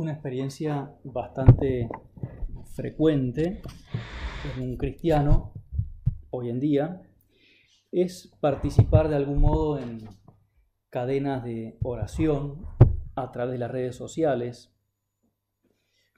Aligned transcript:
una 0.00 0.12
experiencia 0.12 0.96
bastante 1.04 1.90
frecuente 2.74 3.60
en 4.56 4.62
un 4.62 4.76
cristiano 4.78 5.52
hoy 6.30 6.48
en 6.48 6.58
día 6.58 7.02
es 7.92 8.34
participar 8.40 9.10
de 9.10 9.16
algún 9.16 9.42
modo 9.42 9.78
en 9.78 9.98
cadenas 10.88 11.44
de 11.44 11.76
oración 11.82 12.64
a 13.14 13.30
través 13.30 13.52
de 13.52 13.58
las 13.58 13.70
redes 13.70 13.94
sociales. 13.94 14.74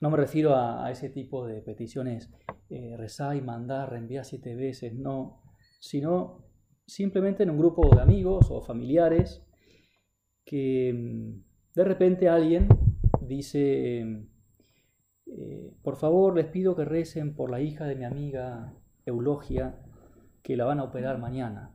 No 0.01 0.11
me 0.11 0.17
refiero 0.17 0.55
a, 0.55 0.89
ese 0.93 1.11
tipo 1.11 1.45
de 1.45 1.61
peticiones, 1.61 2.31
eh, 2.71 2.95
rezar 2.97 3.35
y 3.35 3.41
mandar, 3.41 3.91
reenviar 3.91 4.25
siete 4.25 4.55
veces, 4.55 4.95
no, 4.95 5.43
sino 5.81 6.45
simplemente 6.87 7.43
en 7.43 7.51
un 7.51 7.59
grupo 7.59 7.93
de 7.93 8.01
amigos 8.01 8.47
o 8.49 8.63
familiares 8.63 9.45
que 10.45 10.93
mm, 10.95 11.43
de 11.75 11.85
repente 11.85 12.29
alguien 12.29 12.69
dice, 13.37 14.01
eh, 15.27 15.73
por 15.83 15.97
favor 15.97 16.35
les 16.37 16.47
pido 16.47 16.77
que 16.77 16.85
recen 16.85 17.35
por 17.35 17.51
la 17.51 17.61
hija 17.61 17.85
de 17.87 17.97
mi 17.97 18.05
amiga 18.05 18.75
Eulogia, 19.07 19.79
que 20.43 20.57
la 20.57 20.65
van 20.65 20.81
a 20.81 20.85
operar 20.85 21.19
mañana. 21.19 21.75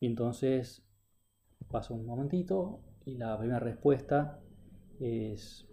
Y 0.00 0.06
entonces 0.06 0.86
pasa 1.70 1.94
un 1.94 2.06
momentito 2.06 2.80
y 3.04 3.16
la 3.16 3.36
primera 3.38 3.58
respuesta 3.58 4.40
es, 5.00 5.66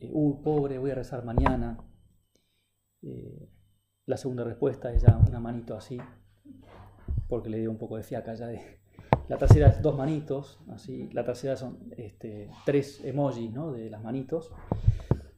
uh, 0.00 0.42
pobre, 0.42 0.78
voy 0.78 0.90
a 0.90 0.96
rezar 0.96 1.24
mañana. 1.24 1.78
Eh, 3.02 3.48
la 4.06 4.16
segunda 4.16 4.44
respuesta 4.44 4.92
es 4.92 5.02
ya 5.02 5.18
una 5.26 5.40
manito 5.40 5.76
así, 5.76 5.98
porque 7.28 7.50
le 7.50 7.58
dio 7.58 7.70
un 7.70 7.78
poco 7.78 7.96
de 7.96 8.02
fiaca 8.02 8.34
ya 8.34 8.46
de, 8.46 8.81
la 9.28 9.38
tercera 9.38 9.68
es 9.68 9.80
dos 9.80 9.96
manitos, 9.96 10.60
así. 10.68 11.08
La 11.12 11.24
tercera 11.24 11.56
son 11.56 11.78
este, 11.96 12.50
tres 12.64 13.04
emojis 13.04 13.52
¿no? 13.52 13.72
de 13.72 13.88
las 13.90 14.02
manitos. 14.02 14.52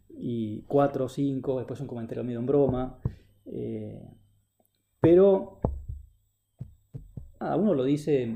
Y 0.09 0.63
cuatro, 0.63 1.09
cinco, 1.09 1.59
después 1.59 1.81
un 1.81 1.87
comentario 1.87 2.25
medio 2.25 2.39
en 2.39 2.47
broma. 2.47 2.99
Eh, 3.47 4.03
pero 5.01 5.61
a 7.39 7.57
uno 7.57 7.75
lo 7.75 7.85
dice, 7.85 8.35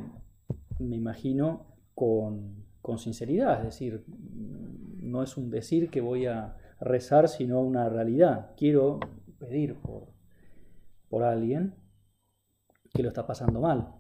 me 0.79 0.97
imagino, 0.97 1.77
con, 1.95 2.65
con 2.83 2.99
sinceridad. 2.99 3.59
Es 3.59 3.65
decir, 3.65 4.05
no 4.07 5.23
es 5.23 5.37
un 5.37 5.51
decir 5.51 5.91
que 5.91 6.01
voy 6.01 6.27
a 6.27 6.57
rezar, 6.81 7.29
sino 7.29 7.61
una 7.61 7.89
realidad. 7.89 8.53
Quiero 8.57 9.01
pedir 9.39 9.81
por, 9.81 10.09
por 11.09 11.25
alguien 11.25 11.75
que 12.93 13.03
lo 13.03 13.09
está 13.09 13.27
pasando 13.27 13.61
mal. 13.61 13.98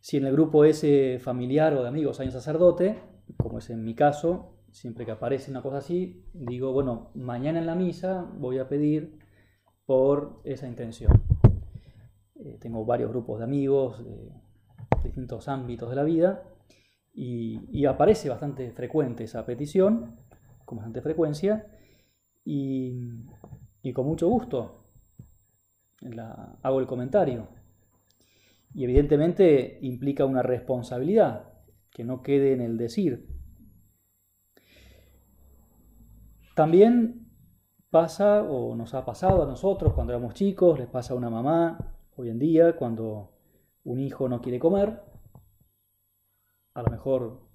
Si 0.00 0.16
en 0.16 0.26
el 0.26 0.32
grupo 0.32 0.64
ese 0.64 1.18
familiar 1.18 1.74
o 1.74 1.82
de 1.82 1.88
amigos 1.88 2.20
hay 2.20 2.26
un 2.26 2.32
sacerdote, 2.32 2.98
como 3.36 3.58
es 3.58 3.70
en 3.70 3.84
mi 3.84 3.94
caso, 3.94 4.54
siempre 4.70 5.04
que 5.04 5.12
aparece 5.12 5.50
una 5.50 5.62
cosa 5.62 5.78
así, 5.78 6.24
digo, 6.32 6.72
bueno, 6.72 7.10
mañana 7.14 7.58
en 7.58 7.66
la 7.66 7.74
misa 7.74 8.30
voy 8.38 8.58
a 8.58 8.68
pedir 8.68 9.18
por 9.86 10.40
esa 10.44 10.68
intención. 10.68 11.12
Eh, 12.36 12.58
tengo 12.60 12.84
varios 12.84 13.10
grupos 13.10 13.38
de 13.38 13.44
amigos 13.44 14.04
de 14.04 14.32
distintos 15.02 15.48
ámbitos 15.48 15.90
de 15.90 15.96
la 15.96 16.04
vida 16.04 16.44
y, 17.14 17.84
aparece 17.86 18.28
bastante 18.28 18.70
frecuente 18.72 19.24
esa 19.24 19.44
petición, 19.44 20.16
con 20.64 20.78
bastante 20.78 21.00
frecuencia, 21.00 21.66
y, 22.44 23.24
y 23.82 23.92
con 23.92 24.06
mucho 24.06 24.28
gusto 24.28 24.84
la, 26.00 26.58
hago 26.62 26.80
el 26.80 26.86
comentario. 26.86 27.48
Y 28.74 28.84
evidentemente 28.84 29.78
implica 29.82 30.24
una 30.24 30.42
responsabilidad, 30.42 31.52
que 31.90 32.04
no 32.04 32.22
quede 32.22 32.52
en 32.52 32.60
el 32.60 32.76
decir. 32.76 33.28
También 36.54 37.28
pasa 37.90 38.42
o 38.42 38.76
nos 38.76 38.94
ha 38.94 39.04
pasado 39.04 39.42
a 39.42 39.46
nosotros 39.46 39.94
cuando 39.94 40.12
éramos 40.12 40.34
chicos, 40.34 40.78
les 40.78 40.88
pasa 40.88 41.14
a 41.14 41.16
una 41.16 41.30
mamá 41.30 41.94
hoy 42.16 42.30
en 42.30 42.38
día 42.38 42.76
cuando 42.76 43.32
un 43.84 44.00
hijo 44.00 44.28
no 44.28 44.40
quiere 44.40 44.58
comer. 44.58 45.00
A 46.74 46.82
lo 46.82 46.90
mejor 46.90 47.48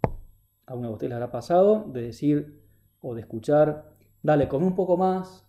a 0.65 0.73
uno 0.73 0.87
de 0.87 0.93
ustedes 0.93 1.09
les 1.09 1.15
habrá 1.17 1.31
pasado 1.31 1.85
de 1.91 2.01
decir 2.01 2.63
o 3.01 3.13
de 3.13 3.21
escuchar, 3.21 3.93
dale, 4.21 4.47
come 4.47 4.65
un 4.65 4.75
poco 4.75 4.97
más 4.97 5.47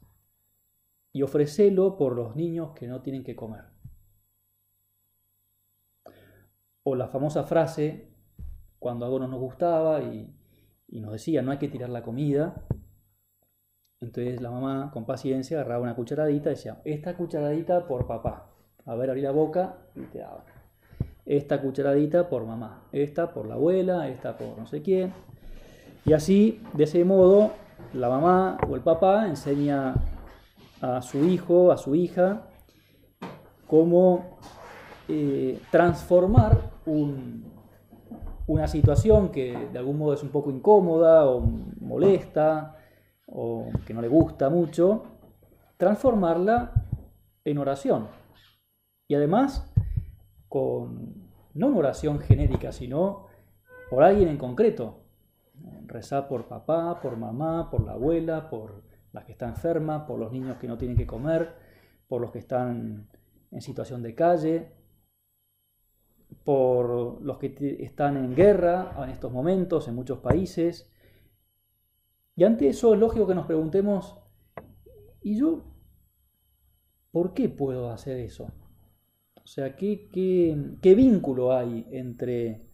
y 1.12 1.22
ofrecelo 1.22 1.96
por 1.96 2.16
los 2.16 2.34
niños 2.34 2.72
que 2.74 2.88
no 2.88 3.00
tienen 3.00 3.22
que 3.22 3.36
comer. 3.36 3.73
O 6.84 6.94
la 6.94 7.08
famosa 7.08 7.44
frase, 7.44 8.08
cuando 8.78 9.04
algo 9.06 9.18
no 9.18 9.26
nos 9.26 9.40
gustaba 9.40 10.02
y, 10.02 10.30
nos 10.88 11.12
decía, 11.12 11.42
no 11.42 11.50
hay 11.50 11.58
que 11.58 11.68
tirar 11.68 11.90
la 11.90 12.02
comida. 12.02 12.54
Entonces 14.00 14.40
la 14.40 14.50
mamá, 14.50 14.90
con 14.92 15.06
paciencia, 15.06 15.58
agarraba 15.58 15.82
una 15.82 15.96
cucharadita 15.96 16.50
y 16.50 16.54
decía, 16.54 16.80
esta 16.84 17.16
cucharadita 17.16 17.86
por 17.86 18.06
papá. 18.06 18.50
A 18.84 18.94
ver, 18.94 19.10
abrí 19.10 19.22
la 19.22 19.30
boca 19.30 19.78
y 19.96 20.02
te 20.02 20.18
daba. 20.18 20.44
Esta 21.24 21.62
cucharadita 21.62 22.28
por 22.28 22.44
mamá, 22.44 22.86
esta 22.92 23.32
por 23.32 23.46
la 23.46 23.54
abuela, 23.54 24.08
esta 24.08 24.36
por 24.36 24.58
no 24.58 24.66
sé 24.66 24.82
quién. 24.82 25.12
Y 26.04 26.12
así, 26.12 26.62
de 26.74 26.84
ese 26.84 27.02
modo, 27.04 27.52
la 27.94 28.10
mamá 28.10 28.58
o 28.68 28.74
el 28.74 28.82
papá 28.82 29.26
enseña 29.26 29.94
a 30.82 31.00
su 31.00 31.24
hijo, 31.24 31.72
a 31.72 31.78
su 31.78 31.94
hija, 31.94 32.42
cómo 33.66 34.38
eh, 35.08 35.60
transformar 35.70 36.70
una 38.46 38.66
situación 38.66 39.30
que 39.30 39.68
de 39.72 39.78
algún 39.78 39.98
modo 39.98 40.14
es 40.14 40.22
un 40.22 40.30
poco 40.30 40.50
incómoda 40.50 41.26
o 41.26 41.40
molesta 41.80 42.76
o 43.26 43.68
que 43.86 43.94
no 43.94 44.00
le 44.00 44.08
gusta 44.08 44.50
mucho, 44.50 45.04
transformarla 45.76 46.72
en 47.44 47.58
oración. 47.58 48.08
Y 49.08 49.14
además, 49.14 49.70
con 50.48 51.24
no 51.54 51.68
una 51.68 51.78
oración 51.78 52.18
genérica, 52.18 52.72
sino 52.72 53.26
por 53.90 54.02
alguien 54.02 54.28
en 54.28 54.38
concreto. 54.38 55.00
Rezar 55.86 56.26
por 56.28 56.48
papá, 56.48 57.00
por 57.00 57.16
mamá, 57.16 57.70
por 57.70 57.84
la 57.84 57.92
abuela, 57.92 58.48
por 58.50 58.82
la 59.12 59.24
que 59.24 59.32
está 59.32 59.46
enferma, 59.46 60.06
por 60.06 60.18
los 60.18 60.32
niños 60.32 60.56
que 60.58 60.66
no 60.66 60.76
tienen 60.76 60.96
que 60.96 61.06
comer, 61.06 61.54
por 62.08 62.20
los 62.20 62.32
que 62.32 62.40
están 62.40 63.08
en 63.50 63.60
situación 63.60 64.02
de 64.02 64.14
calle, 64.14 64.72
por 66.44 67.22
los 67.22 67.38
que 67.38 67.76
están 67.80 68.16
en 68.16 68.34
guerra 68.34 68.94
en 69.02 69.10
estos 69.10 69.32
momentos 69.32 69.88
en 69.88 69.94
muchos 69.94 70.18
países. 70.18 70.90
Y 72.36 72.44
ante 72.44 72.68
eso 72.68 72.94
es 72.94 73.00
lógico 73.00 73.26
que 73.26 73.34
nos 73.34 73.46
preguntemos, 73.46 74.18
¿y 75.22 75.38
yo 75.38 75.64
por 77.12 77.32
qué 77.32 77.48
puedo 77.48 77.90
hacer 77.90 78.18
eso? 78.18 78.52
O 79.44 79.46
sea, 79.46 79.76
¿qué, 79.76 80.08
qué, 80.10 80.94
vínculo 80.94 81.52
hay 81.52 81.86
entre 81.92 82.66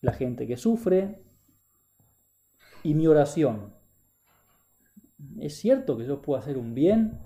la 0.00 0.12
gente 0.12 0.46
que 0.46 0.56
sufre 0.56 1.24
y 2.82 2.94
mi 2.94 3.06
oración? 3.06 3.74
¿Es 5.38 5.56
cierto 5.56 5.96
que 5.96 6.04
yo 6.04 6.20
puedo 6.20 6.38
hacer 6.38 6.58
un 6.58 6.74
bien 6.74 7.20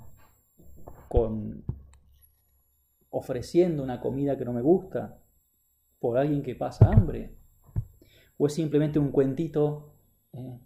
con 1.09 1.65
ofreciendo 3.11 3.83
una 3.83 4.01
comida 4.01 4.37
que 4.37 4.45
no 4.45 4.53
me 4.53 4.63
gusta 4.63 5.19
por 5.99 6.19
alguien 6.19 6.43
que 6.43 6.55
pasa 6.55 6.91
hambre? 6.91 7.37
¿O 8.39 8.47
es 8.47 8.55
simplemente 8.55 8.99
un 8.99 9.11
cuentito, 9.11 9.93
eh, 10.33 10.59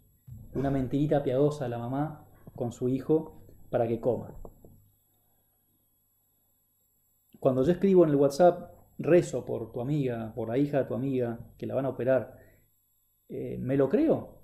una 0.55 0.71
mentirita 0.71 1.23
piadosa 1.23 1.65
de 1.65 1.71
la 1.71 1.79
mamá 1.79 2.29
con 2.55 2.73
su 2.73 2.89
hijo 2.89 3.43
para 3.71 3.89
que 3.89 4.01
coma? 4.01 4.35
Cuando 7.41 7.63
yo 7.63 7.73
escribo 7.73 8.05
en 8.05 8.11
el 8.11 8.17
WhatsApp, 8.17 8.73
rezo 8.99 9.45
por 9.45 9.73
tu 9.73 9.81
amiga, 9.81 10.33
por 10.35 10.49
la 10.49 10.57
hija 10.57 10.79
de 10.79 10.85
tu 10.85 10.95
amiga, 10.95 11.41
que 11.59 11.67
la 11.67 11.75
van 11.75 11.87
a 11.87 11.91
operar, 11.91 12.39
eh, 13.29 13.59
¿me 13.59 13.77
lo 13.77 13.89
creo? 13.89 14.39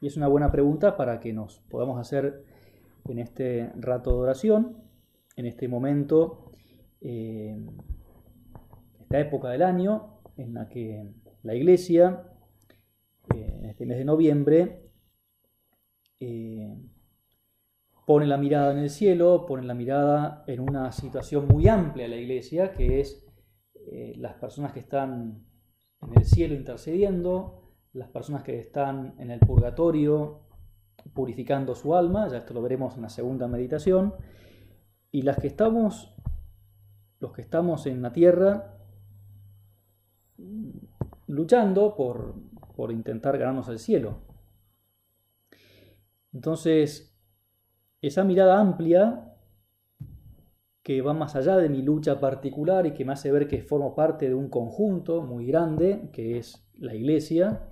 Y 0.00 0.06
es 0.06 0.16
una 0.16 0.28
buena 0.28 0.50
pregunta 0.50 0.96
para 0.96 1.20
que 1.20 1.32
nos 1.32 1.60
podamos 1.60 1.98
hacer 1.98 2.44
en 3.08 3.18
este 3.18 3.70
rato 3.76 4.10
de 4.10 4.16
oración, 4.16 4.82
en 5.36 5.46
este 5.46 5.68
momento, 5.68 6.52
eh, 7.00 7.56
esta 9.00 9.20
época 9.20 9.50
del 9.50 9.62
año 9.62 10.20
en 10.36 10.54
la 10.54 10.68
que 10.68 11.12
la 11.42 11.54
iglesia, 11.54 12.24
eh, 13.34 13.58
en 13.58 13.64
este 13.66 13.86
mes 13.86 13.98
de 13.98 14.04
noviembre, 14.04 14.90
eh, 16.20 16.74
pone 18.06 18.26
la 18.26 18.38
mirada 18.38 18.72
en 18.72 18.78
el 18.78 18.90
cielo, 18.90 19.44
pone 19.46 19.66
la 19.66 19.74
mirada 19.74 20.44
en 20.46 20.60
una 20.60 20.92
situación 20.92 21.46
muy 21.48 21.68
amplia 21.68 22.04
de 22.04 22.10
la 22.10 22.16
iglesia, 22.16 22.72
que 22.72 23.00
es 23.00 23.20
las 24.16 24.34
personas 24.34 24.72
que 24.72 24.80
están 24.80 25.44
en 26.00 26.18
el 26.18 26.24
cielo 26.24 26.54
intercediendo, 26.54 27.64
las 27.92 28.08
personas 28.08 28.42
que 28.42 28.58
están 28.58 29.14
en 29.18 29.30
el 29.30 29.40
purgatorio 29.40 30.44
purificando 31.12 31.74
su 31.74 31.94
alma, 31.94 32.28
ya 32.28 32.38
esto 32.38 32.54
lo 32.54 32.62
veremos 32.62 32.96
en 32.96 33.02
la 33.02 33.08
segunda 33.08 33.46
meditación, 33.48 34.14
y 35.10 35.22
las 35.22 35.38
que 35.38 35.46
estamos, 35.46 36.14
los 37.20 37.32
que 37.32 37.42
estamos 37.42 37.86
en 37.86 38.02
la 38.02 38.12
tierra, 38.12 38.78
luchando 41.26 41.94
por, 41.94 42.34
por 42.76 42.90
intentar 42.90 43.38
ganarnos 43.38 43.68
el 43.68 43.78
cielo. 43.78 44.18
Entonces, 46.32 47.16
esa 48.00 48.24
mirada 48.24 48.60
amplia 48.60 49.34
que 50.82 51.00
va 51.00 51.14
más 51.14 51.34
allá 51.34 51.56
de 51.56 51.70
mi 51.70 51.80
lucha 51.80 52.20
particular 52.20 52.84
y 52.86 52.92
que 52.92 53.06
me 53.06 53.14
hace 53.14 53.32
ver 53.32 53.48
que 53.48 53.62
formo 53.62 53.94
parte 53.94 54.28
de 54.28 54.34
un 54.34 54.50
conjunto 54.50 55.22
muy 55.22 55.46
grande, 55.46 56.10
que 56.12 56.36
es 56.36 56.68
la 56.74 56.94
iglesia, 56.94 57.70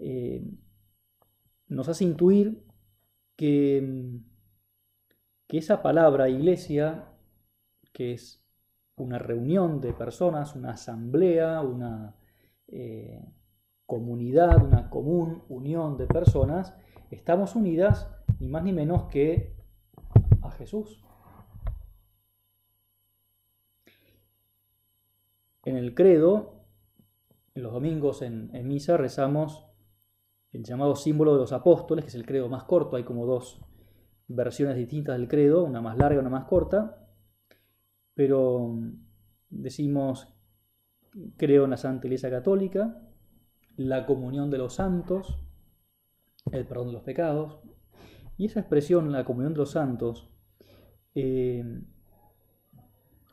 eh, 0.00 0.44
nos 1.68 1.88
hace 1.88 2.04
intuir 2.04 2.64
que, 3.36 4.20
que 5.46 5.58
esa 5.58 5.82
palabra 5.82 6.28
iglesia, 6.28 7.08
que 7.92 8.12
es 8.12 8.42
una 8.96 9.18
reunión 9.18 9.80
de 9.80 9.92
personas, 9.92 10.56
una 10.56 10.72
asamblea, 10.72 11.60
una 11.60 12.16
eh, 12.66 13.24
comunidad, 13.86 14.62
una 14.64 14.90
común 14.90 15.44
unión 15.48 15.96
de 15.96 16.06
personas, 16.06 16.74
estamos 17.10 17.54
unidas 17.54 18.10
ni 18.40 18.48
más 18.48 18.64
ni 18.64 18.72
menos 18.72 19.04
que 19.04 19.56
a 20.42 20.50
Jesús. 20.50 21.04
En 25.64 25.76
el 25.76 25.94
credo, 25.94 26.64
en 27.54 27.62
los 27.62 27.72
domingos 27.72 28.22
en, 28.22 28.54
en 28.54 28.68
misa 28.68 28.96
rezamos 28.96 29.67
el 30.52 30.64
llamado 30.64 30.96
símbolo 30.96 31.34
de 31.34 31.40
los 31.40 31.52
apóstoles, 31.52 32.04
que 32.04 32.08
es 32.08 32.14
el 32.14 32.26
credo 32.26 32.48
más 32.48 32.64
corto, 32.64 32.96
hay 32.96 33.04
como 33.04 33.26
dos 33.26 33.60
versiones 34.28 34.76
distintas 34.76 35.16
del 35.18 35.28
credo, 35.28 35.64
una 35.64 35.80
más 35.80 35.96
larga 35.96 36.20
una 36.20 36.30
más 36.30 36.44
corta, 36.44 37.08
pero 38.14 38.76
decimos, 39.48 40.34
creo 41.36 41.64
en 41.64 41.70
la 41.70 41.76
Santa 41.76 42.06
Iglesia 42.06 42.30
Católica, 42.30 43.00
la 43.76 44.06
comunión 44.06 44.50
de 44.50 44.58
los 44.58 44.74
santos, 44.74 45.38
el 46.50 46.66
perdón 46.66 46.88
de 46.88 46.92
los 46.94 47.02
pecados, 47.02 47.60
y 48.36 48.46
esa 48.46 48.60
expresión, 48.60 49.10
la 49.12 49.24
comunión 49.24 49.52
de 49.52 49.58
los 49.58 49.70
santos, 49.70 50.30
eh, 51.14 51.64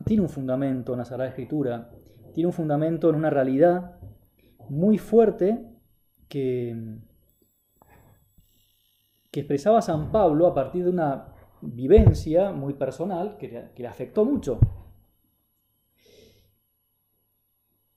tiene 0.05 0.23
un 0.23 0.29
fundamento 0.29 0.93
en 0.93 0.99
la 0.99 1.05
Sagrada 1.05 1.29
Escritura, 1.29 1.91
tiene 2.33 2.47
un 2.47 2.53
fundamento 2.53 3.09
en 3.09 3.15
una 3.15 3.29
realidad 3.29 3.99
muy 4.69 4.97
fuerte 4.97 5.65
que, 6.27 6.99
que 9.35 9.41
expresaba 9.41 9.81
San 9.81 10.13
Pablo 10.13 10.47
a 10.47 10.53
partir 10.53 10.85
de 10.85 10.91
una 10.91 11.33
vivencia 11.59 12.53
muy 12.53 12.73
personal 12.73 13.35
que, 13.37 13.69
le 13.75 13.85
afectó 13.85 14.23
mucho. 14.23 14.59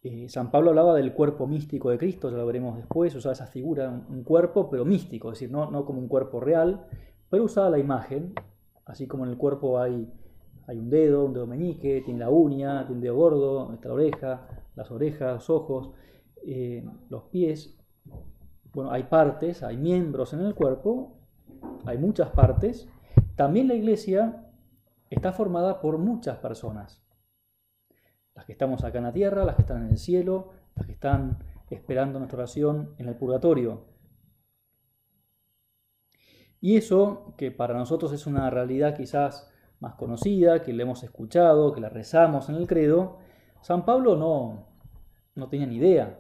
Eh, 0.03 0.29
San 0.29 0.51
Pablo 0.51 0.71
hablaba 0.71 0.97
del 0.97 1.13
cuerpo 1.13 1.47
místico 1.47 1.91
de 1.91 1.99
Cristo, 1.99 2.29
ya 2.29 2.39
lo 2.39 2.45
veremos 2.45 2.77
después, 2.77 3.15
usaba 3.15 3.35
esa 3.35 3.47
figura, 3.47 3.89
un, 3.89 4.25
cuerpo 4.25 4.69
pero 4.69 4.85
místico, 4.85 5.31
es 5.31 5.39
decir, 5.39 5.53
no, 5.53 5.71
no, 5.71 5.85
como 5.85 6.01
un 6.01 6.09
cuerpo 6.09 6.41
real, 6.41 6.89
pero 7.31 7.45
usaba 7.45 7.71
la 7.71 7.79
imagen, 7.79 8.35
así 8.85 9.07
como 9.07 9.25
en 9.25 9.31
el 9.31 9.37
cuerpo 9.37 9.79
hay, 9.79 10.13
hay 10.67 10.77
un 10.77 10.91
dedo, 10.91 11.25
un 11.25 11.35
dedo 11.35 11.47
meñique, 11.47 12.03
tiene 12.05 12.19
la 12.19 12.31
uña, 12.31 12.81
tiene 12.81 12.97
un 12.97 13.01
dedo 13.01 13.15
gordo, 13.15 13.79
la 13.81 13.93
oreja, 13.93 14.49
las 14.75 14.91
orejas, 14.91 15.35
los 15.35 15.51
ojos, 15.51 15.93
eh, 16.45 16.85
los 17.09 17.23
pies, 17.31 17.79
bueno, 18.73 18.91
hay 18.91 19.05
partes, 19.05 19.63
hay 19.63 19.77
miembros 19.77 20.33
en 20.33 20.41
el 20.41 20.57
cuerpo, 20.57 21.18
hay 21.87 21.99
muchas 21.99 22.31
partes. 22.31 22.89
También 23.37 23.69
la 23.69 23.75
iglesia 23.75 24.47
está 25.11 25.33
formada 25.33 25.81
por 25.81 25.99
muchas 25.99 26.39
personas. 26.39 27.03
Las 28.35 28.45
que 28.45 28.53
estamos 28.53 28.85
acá 28.85 28.99
en 28.99 29.05
la 29.05 29.13
tierra, 29.13 29.45
las 29.45 29.57
que 29.57 29.63
están 29.63 29.85
en 29.85 29.91
el 29.91 29.99
cielo, 29.99 30.53
las 30.75 30.87
que 30.87 30.93
están 30.93 31.39
esperando 31.71 32.19
nuestra 32.19 32.39
oración 32.39 32.95
en 32.99 33.09
el 33.09 33.17
purgatorio. 33.17 33.87
Y 36.61 36.77
eso, 36.77 37.35
que 37.37 37.51
para 37.51 37.75
nosotros 37.75 38.13
es 38.13 38.27
una 38.27 38.51
realidad 38.51 38.97
quizás 38.97 39.51
más 39.81 39.95
conocida, 39.95 40.63
que 40.63 40.73
le 40.73 40.83
hemos 40.83 41.03
escuchado, 41.05 41.73
que 41.73 41.81
la 41.81 41.89
rezamos 41.89 42.49
en 42.49 42.57
el 42.57 42.67
credo, 42.67 43.19
San 43.61 43.85
Pablo 43.85 44.17
no, 44.17 44.67
no 45.35 45.49
tenía 45.49 45.67
ni 45.67 45.77
idea. 45.77 46.19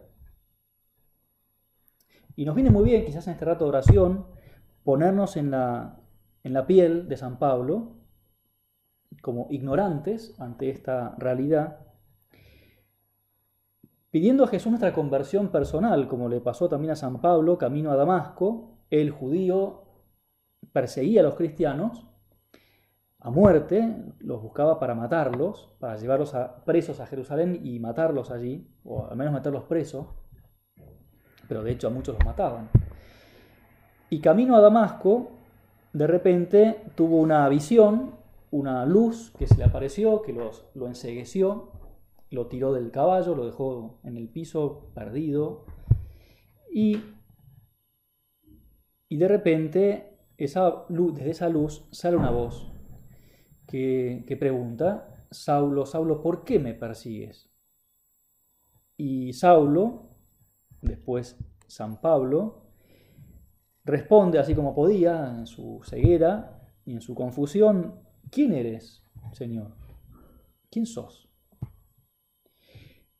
Y 2.36 2.44
nos 2.44 2.54
viene 2.54 2.70
muy 2.70 2.84
bien, 2.84 3.04
quizás 3.04 3.26
en 3.26 3.32
este 3.32 3.44
rato 3.44 3.64
de 3.64 3.70
oración, 3.70 4.26
ponernos 4.84 5.36
en 5.36 5.50
la, 5.50 6.00
en 6.42 6.52
la 6.52 6.66
piel 6.66 7.08
de 7.08 7.16
San 7.16 7.38
Pablo, 7.38 7.96
como 9.22 9.46
ignorantes 9.50 10.34
ante 10.40 10.70
esta 10.70 11.14
realidad, 11.18 11.86
pidiendo 14.10 14.44
a 14.44 14.48
Jesús 14.48 14.70
nuestra 14.70 14.92
conversión 14.92 15.48
personal, 15.48 16.08
como 16.08 16.28
le 16.28 16.40
pasó 16.40 16.68
también 16.68 16.92
a 16.92 16.96
San 16.96 17.20
Pablo, 17.20 17.58
camino 17.58 17.90
a 17.90 17.96
Damasco, 17.96 18.78
el 18.90 19.10
judío 19.10 19.84
perseguía 20.72 21.20
a 21.20 21.24
los 21.24 21.34
cristianos 21.34 22.06
a 23.20 23.30
muerte, 23.30 24.14
los 24.20 24.40
buscaba 24.40 24.78
para 24.78 24.94
matarlos, 24.94 25.74
para 25.80 25.96
llevarlos 25.96 26.34
a, 26.34 26.64
presos 26.64 27.00
a 27.00 27.06
Jerusalén 27.06 27.60
y 27.64 27.80
matarlos 27.80 28.30
allí, 28.30 28.70
o 28.84 29.06
al 29.06 29.16
menos 29.16 29.34
meterlos 29.34 29.64
presos 29.64 30.06
pero 31.48 31.62
de 31.62 31.72
hecho 31.72 31.88
a 31.88 31.90
muchos 31.90 32.14
los 32.14 32.24
mataban. 32.24 32.68
Y 34.10 34.20
camino 34.20 34.56
a 34.56 34.60
Damasco, 34.60 35.30
de 35.92 36.06
repente 36.06 36.82
tuvo 36.94 37.18
una 37.18 37.48
visión, 37.48 38.14
una 38.50 38.86
luz 38.86 39.32
que 39.38 39.46
se 39.46 39.56
le 39.56 39.64
apareció, 39.64 40.22
que 40.22 40.32
los, 40.32 40.64
lo 40.74 40.86
ensegueció, 40.86 41.72
lo 42.30 42.46
tiró 42.46 42.72
del 42.72 42.90
caballo, 42.90 43.34
lo 43.34 43.44
dejó 43.44 43.98
en 44.04 44.16
el 44.16 44.28
piso 44.28 44.90
perdido, 44.94 45.64
y, 46.72 47.02
y 49.08 49.16
de 49.16 49.28
repente 49.28 50.18
esa 50.36 50.84
luz, 50.88 51.14
desde 51.14 51.30
esa 51.30 51.48
luz 51.48 51.86
sale 51.90 52.16
una 52.16 52.30
voz 52.30 52.70
que, 53.66 54.24
que 54.26 54.36
pregunta, 54.36 55.26
Saulo, 55.30 55.84
Saulo, 55.84 56.22
¿por 56.22 56.44
qué 56.44 56.58
me 56.58 56.74
persigues? 56.74 57.50
Y 58.96 59.32
Saulo, 59.34 60.16
después 60.80 61.36
San 61.66 62.00
Pablo, 62.00 62.67
responde 63.88 64.38
así 64.38 64.54
como 64.54 64.74
podía 64.74 65.34
en 65.36 65.46
su 65.46 65.80
ceguera 65.84 66.70
y 66.84 66.92
en 66.92 67.00
su 67.00 67.14
confusión, 67.14 68.00
¿quién 68.30 68.52
eres, 68.52 69.02
Señor? 69.32 69.74
¿Quién 70.70 70.86
sos? 70.86 71.28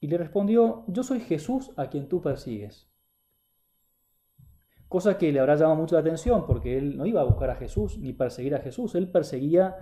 Y 0.01 0.07
le 0.07 0.17
respondió, 0.17 0.85
yo 0.87 1.03
soy 1.03 1.21
Jesús 1.21 1.73
a 1.77 1.89
quien 1.89 2.09
tú 2.09 2.23
persigues. 2.23 2.89
Cosa 4.89 5.19
que 5.19 5.33
le 5.33 5.41
habrá 5.41 5.57
llamado 5.57 5.77
mucho 5.81 5.97
la 5.97 6.03
atención 6.03 6.47
porque 6.47 6.79
él 6.79 6.97
no 6.97 7.05
iba 7.05 7.21
a 7.21 7.25
buscar 7.25 7.51
a 7.51 7.57
Jesús 7.57 7.99
ni 7.99 8.13
perseguir 8.13 8.55
a 8.55 8.61
Jesús, 8.61 8.95
él 8.95 9.11
perseguía 9.11 9.77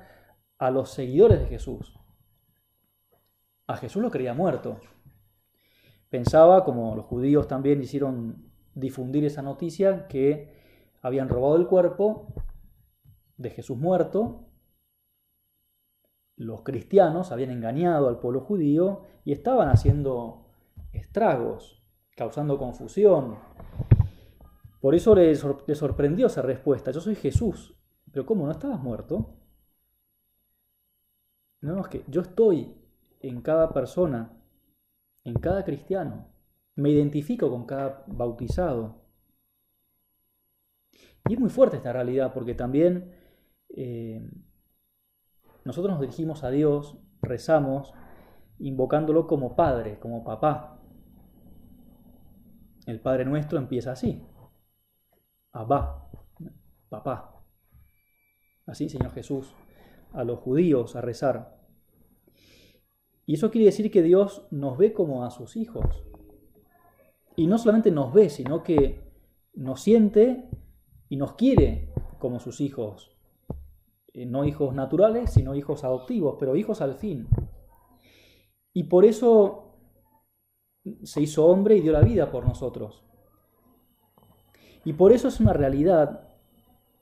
a 0.59 0.71
los 0.71 0.91
seguidores 0.91 1.41
de 1.41 1.47
Jesús. 1.47 1.99
A 3.67 3.77
Jesús 3.77 4.01
lo 4.01 4.11
creía 4.11 4.33
muerto, 4.33 4.81
Pensaba, 6.09 6.65
como 6.65 6.95
los 6.95 7.05
judíos 7.07 7.49
también 7.49 7.83
hicieron 7.83 8.51
difundir 8.75 9.25
esa 9.25 9.43
noticia, 9.43 10.07
que 10.07 10.56
habían 11.07 11.29
robado 11.29 11.55
el 11.55 11.69
cuerpo 11.69 12.35
de 13.37 13.51
Jesús 13.51 13.79
muerto, 13.79 14.49
los 16.35 16.63
cristianos 16.63 17.31
habían 17.31 17.53
engañado 17.53 18.09
al 18.09 18.19
pueblo 18.19 18.41
judío 18.41 19.03
y 19.25 19.31
estaban 19.31 19.69
haciendo 19.69 20.49
estragos, 20.93 21.81
causando 22.17 22.59
confusión. 22.59 23.39
Por 24.81 24.97
eso 24.97 25.15
le, 25.15 25.37
sorprendió 25.37 26.27
esa 26.27 26.43
respuesta, 26.43 26.91
yo 26.91 27.01
soy 27.01 27.15
Jesús, 27.15 27.79
pero 28.11 28.27
¿cómo 28.27 28.45
no 28.45 28.51
estabas 28.51 28.81
muerto? 28.81 29.37
No, 31.61 31.83
es 31.83 31.87
que 31.87 32.05
yo 32.09 32.23
estoy 32.23 32.75
en 33.21 33.43
cada 33.43 33.71
persona 33.71 34.33
en 35.23 35.35
cada 35.35 35.65
cristiano. 35.65 36.27
Me 36.75 36.91
identifico 36.91 37.49
con 37.49 37.65
cada 37.65 38.03
bautizado. 38.09 39.06
Y 41.29 41.35
es 41.35 41.41
muy 41.41 41.51
fuerte 41.51 41.77
esta 41.77 41.93
realidad 41.93 42.33
porque 42.33 42.55
también 42.55 43.13
eh, 43.71 44.29
nosotros 45.65 45.93
nos 45.93 46.01
dirigimos 46.01 46.45
a 46.45 46.51
Dios, 46.51 46.99
rezamos, 47.23 47.93
invocándolo 48.59 49.27
como 49.27 49.57
Padre, 49.57 49.99
como 49.99 50.25
Papá. 50.25 50.81
El 52.87 53.01
Padre 53.01 53.25
nuestro 53.25 53.59
empieza 53.59 53.93
así. 53.93 54.25
Abba, 55.53 56.09
Papá. 56.89 57.43
Así, 58.67 58.89
Señor 58.89 59.13
Jesús, 59.13 59.55
a 60.13 60.23
los 60.23 60.39
judíos 60.39 60.97
a 60.97 61.01
rezar. 61.01 61.57
Y 63.27 63.35
eso 63.35 63.51
quiere 63.51 63.67
decir 63.67 63.91
que 63.91 64.03
Dios 64.03 64.47
nos 64.53 64.79
ve 64.79 64.93
como 64.93 65.25
a 65.25 65.31
sus 65.31 65.57
hijos. 65.57 66.05
Y 67.35 67.49
no 67.49 67.59
solamente 67.59 67.91
nos 67.91 68.13
ve, 68.13 68.31
sino 68.31 68.63
que 68.63 69.01
nos 69.55 69.81
siente 69.81 70.49
y 71.09 71.17
nos 71.17 71.35
quiere 71.35 71.93
como 72.19 72.41
sus 72.41 72.61
hijos. 72.61 73.17
Eh, 74.13 74.27
no 74.27 74.45
hijos 74.45 74.75
naturales, 74.75 75.31
sino 75.33 75.55
hijos 75.55 75.85
adoptivos, 75.85 76.37
pero 76.39 76.57
hijos 76.57 76.81
al 76.81 76.95
fin. 76.95 77.29
Y 78.73 78.85
por 78.85 79.05
eso 79.05 79.75
se 81.03 81.21
hizo 81.21 81.47
hombre 81.47 81.77
y 81.77 81.81
dio 81.81 81.93
la 81.93 82.01
vida 82.01 82.31
por 82.31 82.47
nosotros. 82.47 83.05
Y 84.85 84.93
por 84.93 85.13
eso 85.13 85.29
es 85.29 85.41
una 85.41 85.53
realidad 85.53 86.29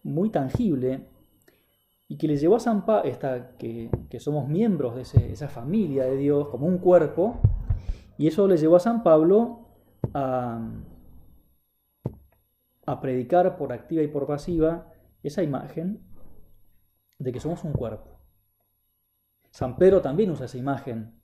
muy 0.03 0.31
tangible 0.31 1.09
y 2.09 2.17
que 2.17 2.29
le 2.29 2.37
llevó 2.37 2.57
a 2.57 2.61
San 2.61 2.85
Pablo, 2.85 3.11
que, 3.59 3.91
que, 4.11 4.21
somos 4.21 4.49
miembros 4.49 4.95
de 4.95 5.33
esa 5.33 5.49
familia 5.49 6.05
de 6.05 6.17
Dios 6.17 6.49
como 6.49 6.67
un 6.67 6.79
cuerpo, 6.79 7.41
y 8.19 8.27
eso 8.27 8.47
le 8.47 8.57
llevó 8.57 8.77
a 8.77 8.81
San 8.81 9.03
Pablo 9.03 9.69
a, 10.13 10.61
a 12.87 13.01
predicar 13.01 13.57
por 13.57 13.73
activa 13.73 14.03
y 14.03 14.09
por 14.09 14.27
pasiva 14.27 14.93
esa 15.23 15.43
imagen 15.43 16.05
de 17.19 17.33
que 17.33 17.41
somos 17.41 17.65
un 17.65 17.73
cuerpo. 17.73 18.21
San 19.51 19.77
Pedro 19.77 20.03
también 20.03 20.31
usa 20.31 20.47
esa 20.47 20.59
imagen. 20.59 21.21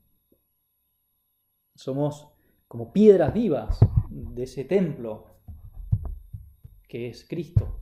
Somos 1.75 2.29
como 2.67 2.93
piedras 2.93 3.33
vivas 3.33 3.79
de 4.09 4.43
ese 4.43 4.63
templo 4.63 5.25
que 6.87 7.09
es 7.09 7.27
Cristo. 7.27 7.79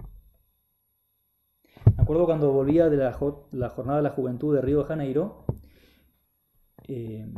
Me 1.95 2.03
acuerdo 2.03 2.25
cuando 2.25 2.51
volvía 2.51 2.89
de 2.89 2.97
la, 2.97 3.13
jornada 3.13 3.97
de 3.97 4.03
la 4.03 4.11
juventud 4.11 4.55
de 4.55 4.61
Río 4.61 4.79
de 4.79 4.85
Janeiro, 4.85 5.45
eh, 6.87 7.31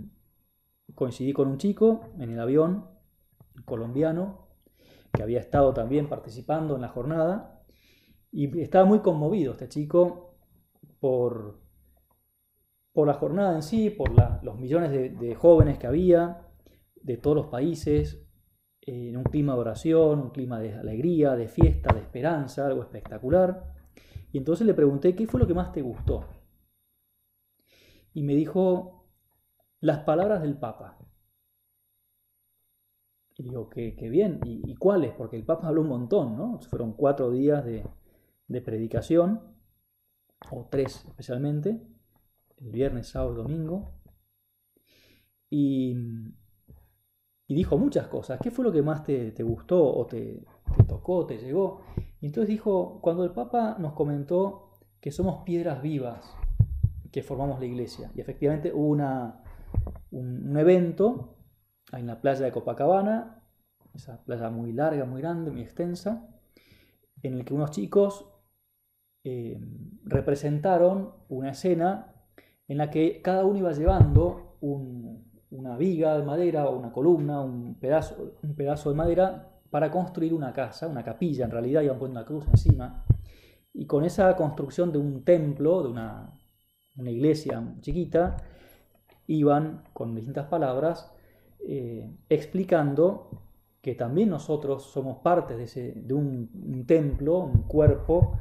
coincidí 0.96 1.34
con 1.34 1.48
un 1.48 1.58
chico 1.58 2.10
en 2.20 2.32
el 2.32 2.40
avión 2.40 2.90
colombiano 3.66 4.50
que 5.13 5.24
había 5.24 5.39
estado 5.39 5.74
también 5.74 6.08
participando 6.08 6.75
en 6.75 6.82
la 6.82 6.89
jornada 6.89 7.62
y 8.32 8.62
estaba 8.62 8.86
muy 8.86 9.00
conmovido 9.00 9.53
este 9.53 9.68
chico 9.68 10.38
por, 11.00 11.60
por 12.94 13.08
la 13.08 13.15
jornada 13.15 13.56
en 13.56 13.63
sí, 13.63 13.89
por 13.89 14.12
los 14.44 14.58
millones 14.58 14.91
de, 14.91 15.36
jóvenes 15.36 15.77
que 15.77 15.88
había 15.88 16.48
de 16.96 17.18
todos 17.18 17.36
los 17.36 17.48
países, 17.48 18.25
en 18.82 19.18
un 19.18 19.24
clima 19.24 19.53
de 19.53 19.60
oración, 19.60 20.20
un 20.20 20.30
clima 20.30 20.60
de 20.60 20.74
alegría, 20.74 21.36
de 21.36 21.48
fiesta, 21.48 21.94
de 21.94 22.01
esperanza, 22.01 22.65
algo 22.65 22.82
espectacular. 22.82 23.75
Y 24.32 24.38
entonces 24.38 24.65
le 24.65 24.74
pregunté, 24.74 25.15
¿qué 25.15 25.27
fue 25.27 25.39
lo 25.39 25.48
que 25.48 25.53
más 25.53 25.72
te 25.72 25.82
gustó? 25.82 26.25
Y 28.13 28.24
me 28.24 28.34
dijo, 28.34 29.08
las 29.80 30.00
palabras 30.00 30.41
del 30.41 30.58
Papa. 30.58 30.98
Y 33.42 33.44
digo, 33.44 33.70
qué, 33.70 33.92
bien, 34.08 34.40
¿Y, 34.46 34.76
cuáles? 34.76 35.14
Porque 35.14 35.36
el 35.36 35.44
Papa 35.44 35.68
habló 35.68 35.82
un 35.82 35.88
montón, 35.88 36.38
¿no? 36.38 36.60
Fueron 36.70 36.94
cuatro 36.94 37.32
días 37.32 37.66
de, 37.66 37.84
de 38.48 38.62
predicación, 38.62 39.42
o 40.52 40.68
tres 40.70 41.06
especialmente, 41.08 41.82
el 42.58 42.72
viernes, 42.72 43.08
sábado, 43.08 43.34
domingo. 43.34 43.96
Y, 45.50 45.96
y 47.48 47.56
dijo 47.56 47.80
muchas 47.80 48.08
cosas. 48.10 48.40
¿Qué 48.44 48.52
fue 48.52 48.64
lo 48.64 48.72
que 48.72 48.84
más 48.84 49.04
te, 49.04 49.34
gustó 49.42 49.92
o 49.92 50.06
te, 50.06 50.46
tocó, 50.88 51.26
te 51.26 51.40
llegó? 51.40 51.82
Y 52.20 52.28
entonces 52.28 52.48
dijo, 52.48 53.00
cuando 53.02 53.24
el 53.24 53.32
Papa 53.32 53.76
nos 53.80 53.94
comentó 53.94 54.74
que 55.00 55.10
somos 55.10 55.44
piedras 55.46 55.82
vivas 55.82 56.32
que 57.12 57.24
formamos 57.24 57.60
la 57.60 57.66
iglesia. 57.66 58.12
Y 58.14 58.22
efectivamente 58.22 58.72
hubo 58.72 58.90
una, 58.90 59.44
un, 60.12 60.56
evento 60.56 61.38
en 61.92 62.08
la 62.08 62.22
playa 62.22 62.46
de 62.46 62.52
Copacabana, 62.52 63.44
esa 63.94 64.24
playa 64.24 64.50
muy 64.50 64.72
larga, 64.72 65.06
muy 65.06 65.22
grande, 65.22 65.52
muy 65.52 65.62
extensa, 65.62 66.28
en 67.24 67.34
el 67.34 67.46
que 67.46 67.54
unos 67.54 67.72
chicos 67.72 68.26
eh, 69.24 69.60
representaron 70.04 71.14
una 71.30 71.52
escena 71.52 72.14
en 72.68 72.78
la 72.78 72.90
que 72.90 73.22
cada 73.22 73.46
uno 73.46 73.60
iba 73.60 73.72
llevando 73.74 74.58
una 74.62 75.78
viga 75.78 76.18
de 76.18 76.24
madera 76.24 76.68
o 76.68 76.78
una 76.78 76.92
columna, 76.92 77.42
un 77.42 77.76
pedazo, 77.76 78.36
un 78.42 78.56
pedazo 78.56 78.90
de 78.90 78.96
madera 78.96 79.52
para 79.70 79.90
construir 79.90 80.34
una 80.34 80.54
casa, 80.54 80.88
una 80.88 81.04
capilla 81.04 81.46
en 81.46 81.52
realidad, 81.52 81.82
iban 81.82 81.98
poniendo 81.98 82.20
una 82.20 82.28
cruz 82.28 82.46
encima. 82.48 83.06
Y 83.74 83.86
con 83.88 84.04
esa 84.04 84.36
construcción 84.36 84.92
de 84.92 85.00
un 85.00 85.24
templo, 85.24 85.82
de 85.82 85.90
una, 85.90 86.38
iglesia 86.98 87.64
chiquita, 87.80 88.38
iban 89.28 89.84
con 89.94 90.14
distintas 90.14 90.48
palabras 90.48 91.11
eh, 91.68 92.10
explicando 92.30 93.41
que 93.82 93.96
también 93.96 94.30
nosotros 94.30 94.84
somos 94.84 95.18
parte 95.20 95.56
de, 95.56 96.13
un, 96.13 96.86
templo, 96.86 97.39
un 97.39 97.63
cuerpo, 97.63 98.38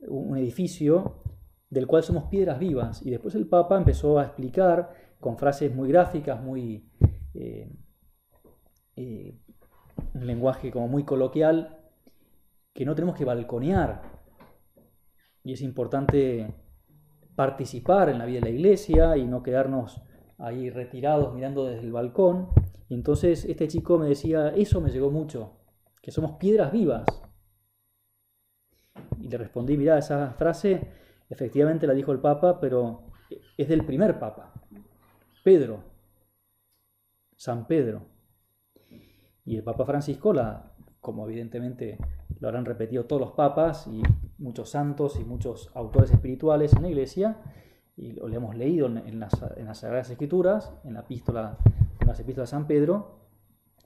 un 0.00 0.36
edificio 0.36 1.22
del 1.70 1.86
cual 1.86 2.02
somos 2.02 2.24
piedras 2.24 2.58
vivas. 2.58 3.04
Y 3.04 3.10
después 3.10 3.34
el 3.34 3.48
Papa 3.48 3.76
empezó 3.76 4.18
a 4.18 4.24
explicar 4.24 4.90
con 5.18 5.38
frases 5.38 5.74
muy 5.74 5.88
gráficas, 5.88 6.42
muy... 6.42 6.90
Eh, 7.34 7.70
eh, 8.96 9.38
un 10.14 10.26
lenguaje 10.26 10.70
como 10.70 10.88
muy 10.88 11.04
coloquial, 11.04 11.78
que 12.72 12.84
no 12.84 12.94
tenemos 12.94 13.16
que 13.16 13.24
balconear. 13.24 14.02
Y 15.42 15.52
es 15.52 15.62
importante 15.62 16.54
participar 17.34 18.08
en 18.08 18.18
la 18.18 18.26
vida 18.26 18.40
de 18.40 18.50
la 18.50 18.56
iglesia 18.56 19.16
y 19.16 19.26
no 19.26 19.42
quedarnos 19.42 20.02
ahí 20.38 20.70
retirados 20.70 21.34
mirando 21.34 21.64
desde 21.64 21.82
el 21.82 21.92
balcón. 21.92 22.48
Y 22.88 22.94
entonces 22.94 23.44
este 23.44 23.68
chico 23.68 23.98
me 23.98 24.08
decía, 24.08 24.48
eso 24.50 24.80
me 24.80 24.90
llegó 24.90 25.10
mucho, 25.10 25.58
que 26.00 26.10
somos 26.10 26.32
piedras 26.32 26.72
vivas. 26.72 27.04
Y 29.18 29.28
le 29.28 29.38
respondí, 29.38 29.76
mira, 29.76 29.98
esa 29.98 30.32
frase 30.34 31.06
Efectivamente 31.28 31.86
la 31.86 31.94
dijo 31.94 32.12
el 32.12 32.20
Papa, 32.20 32.60
pero 32.60 33.12
es 33.56 33.68
del 33.68 33.84
primer 33.84 34.18
Papa, 34.18 34.52
Pedro, 35.42 35.82
San 37.36 37.66
Pedro. 37.66 38.02
Y 39.44 39.56
el 39.56 39.64
Papa 39.64 39.84
Francisco, 39.84 40.32
la, 40.32 40.72
como 41.00 41.26
evidentemente 41.26 41.98
lo 42.38 42.48
habrán 42.48 42.64
repetido 42.64 43.06
todos 43.06 43.20
los 43.20 43.32
papas 43.32 43.86
y 43.86 44.02
muchos 44.38 44.70
santos 44.70 45.18
y 45.18 45.24
muchos 45.24 45.70
autores 45.74 46.10
espirituales 46.10 46.74
en 46.74 46.82
la 46.82 46.88
iglesia, 46.88 47.38
y 47.96 48.12
lo, 48.12 48.28
hemos 48.28 48.54
leído 48.54 48.86
en, 48.86 49.18
las, 49.18 49.32
Sagradas 49.78 50.10
Escrituras, 50.10 50.72
en 50.84 50.94
la 50.94 51.00
epístola, 51.00 51.56
en 52.00 52.06
las 52.06 52.20
epístolas 52.20 52.50
de 52.50 52.56
San 52.56 52.66
Pedro, 52.66 53.20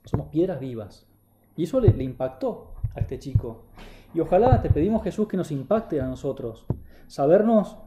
somos 0.03 0.27
piedras 0.27 0.59
vivas. 0.59 1.07
Y 1.55 1.63
eso 1.63 1.79
le, 1.79 2.03
impactó 2.03 2.75
a 2.93 2.99
este 2.99 3.19
chico. 3.19 3.65
Y 4.13 4.19
ojalá 4.19 4.61
te 4.61 4.69
pedimos 4.69 5.03
Jesús 5.03 5.27
que 5.27 5.37
nos 5.37 5.51
impacte 5.51 6.01
a 6.01 6.07
nosotros, 6.07 6.65
sabernos 7.07 7.77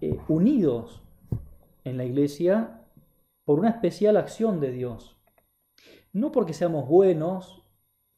eh, 0.00 0.18
unidos 0.28 1.02
en 1.84 1.98
la 1.98 2.04
iglesia 2.04 2.80
por 3.44 3.58
una 3.58 3.68
especial 3.68 4.16
acción 4.16 4.60
de 4.60 4.70
Dios. 4.70 5.18
No 6.14 6.32
porque 6.32 6.54
seamos 6.54 6.88
buenos, 6.88 7.66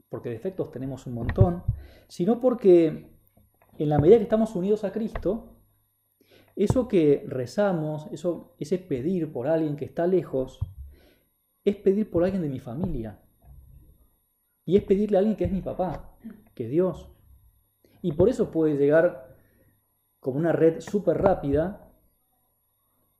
porque 0.08 0.30
defectos 0.30 0.70
tenemos 0.70 1.06
un 1.06 1.14
montón, 1.14 1.64
sino 2.06 2.40
porque 2.40 3.10
en 3.78 3.88
la 3.88 3.98
medida 3.98 4.18
que 4.18 4.24
estamos 4.24 4.54
unidos 4.54 4.84
a 4.84 4.92
Cristo, 4.92 5.53
eso 6.56 6.86
que 6.88 7.24
rezamos, 7.26 8.08
eso, 8.12 8.54
ese 8.58 8.78
pedir 8.78 9.32
por 9.32 9.48
alguien 9.48 9.76
que 9.76 9.84
está 9.84 10.06
lejos, 10.06 10.60
es 11.64 11.76
pedir 11.76 12.10
por 12.10 12.24
alguien 12.24 12.42
de 12.42 12.48
mi 12.48 12.60
familia. 12.60 13.20
Y 14.64 14.76
es 14.76 14.84
pedirle 14.84 15.16
a 15.16 15.20
alguien 15.20 15.36
que 15.36 15.44
es 15.44 15.52
mi 15.52 15.62
papá, 15.62 16.16
que 16.54 16.64
es 16.64 16.70
Dios. 16.70 17.10
Y 18.02 18.12
por 18.12 18.28
eso 18.28 18.50
puede 18.50 18.76
llegar 18.76 19.36
como 20.20 20.38
una 20.38 20.52
red 20.52 20.80
súper 20.80 21.18
rápida, 21.18 21.92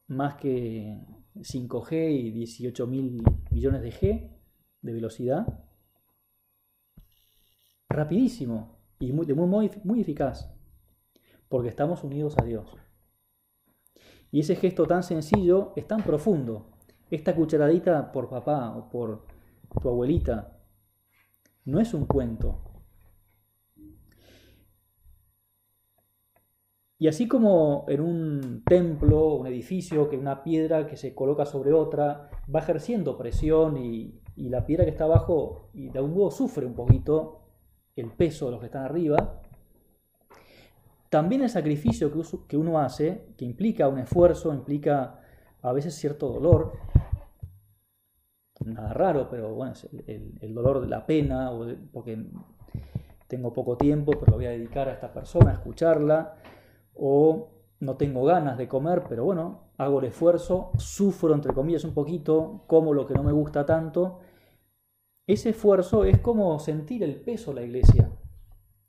más 0.06 0.36
que 0.36 0.98
5G 1.34 2.10
y 2.10 2.30
18 2.30 2.86
mil 2.86 3.22
millones 3.50 3.82
de 3.82 3.92
G 3.92 4.30
de 4.82 4.92
velocidad, 4.92 5.64
rapidísimo 7.88 8.78
y 8.98 9.12
muy, 9.12 9.26
muy, 9.26 9.70
muy 9.82 10.00
eficaz, 10.00 10.50
porque 11.48 11.68
estamos 11.68 12.04
unidos 12.04 12.36
a 12.38 12.44
Dios. 12.44 12.83
Y 14.34 14.40
ese 14.40 14.56
gesto 14.56 14.84
tan 14.84 15.04
sencillo 15.04 15.72
es 15.76 15.86
tan 15.86 16.02
profundo. 16.02 16.66
Esta 17.08 17.36
cucharadita 17.36 18.10
por 18.10 18.28
papá 18.28 18.76
o 18.76 18.90
por 18.90 19.26
tu 19.80 19.88
abuelita 19.88 20.58
no 21.64 21.78
es 21.78 21.94
un 21.94 22.04
cuento, 22.04 22.58
Y 26.98 27.06
así 27.06 27.28
como 27.28 27.84
en 27.88 28.00
un 28.00 28.62
templo, 28.64 29.34
un 29.34 29.46
edificio, 29.46 30.08
que 30.08 30.16
una 30.16 30.42
piedra 30.42 30.86
que 30.86 30.96
se 30.96 31.14
coloca 31.14 31.44
sobre 31.44 31.72
otra 31.72 32.30
va 32.52 32.60
ejerciendo 32.60 33.18
presión 33.18 33.76
y, 33.76 34.20
la 34.36 34.66
piedra 34.66 34.84
que 34.84 34.90
está 34.90 35.04
abajo 35.04 35.68
y 35.74 35.90
de 35.90 35.98
algún 35.98 36.14
modo 36.14 36.30
sufre 36.32 36.66
un 36.66 36.74
poquito 36.74 37.42
el 37.94 38.10
peso 38.10 38.46
de 38.46 38.52
los 38.52 38.60
que 38.60 38.66
están 38.66 38.84
arriba, 38.84 39.42
también 41.10 41.42
el 41.42 41.50
sacrificio 41.50 42.10
que 42.48 42.56
uno 42.56 42.80
hace, 42.80 43.26
que 43.36 43.44
implica 43.44 43.88
un 43.88 43.98
esfuerzo, 43.98 44.52
implica 44.52 45.20
a 45.62 45.72
veces 45.72 45.94
cierto 45.94 46.28
dolor, 46.28 46.72
nada 48.64 48.92
raro, 48.92 49.28
pero 49.30 49.54
bueno, 49.54 49.72
es 49.72 49.88
el, 50.06 50.54
dolor 50.54 50.80
de 50.80 50.88
la 50.88 51.06
pena, 51.06 51.50
porque 51.92 52.24
tengo 53.28 53.52
poco 53.52 53.76
tiempo, 53.76 54.12
pero 54.12 54.32
lo 54.32 54.36
voy 54.36 54.46
a 54.46 54.50
dedicar 54.50 54.88
a 54.88 54.92
esta 54.92 55.12
persona, 55.12 55.50
a 55.50 55.54
escucharla, 55.54 56.36
o 56.94 57.50
no 57.80 57.96
tengo 57.96 58.24
ganas 58.24 58.56
de 58.56 58.68
comer, 58.68 59.04
pero 59.08 59.24
bueno, 59.24 59.72
hago 59.76 59.98
el 60.00 60.06
esfuerzo, 60.06 60.70
sufro 60.78 61.34
entre 61.34 61.52
comillas 61.52 61.84
un 61.84 61.94
poquito, 61.94 62.64
como 62.66 62.94
lo 62.94 63.06
que 63.06 63.14
no 63.14 63.22
me 63.22 63.32
gusta 63.32 63.66
tanto, 63.66 64.20
ese 65.26 65.50
esfuerzo 65.50 66.04
es 66.04 66.18
como 66.18 66.58
sentir 66.58 67.02
el 67.02 67.16
peso 67.20 67.52
de 67.52 67.60
la 67.60 67.66
iglesia. 67.66 68.10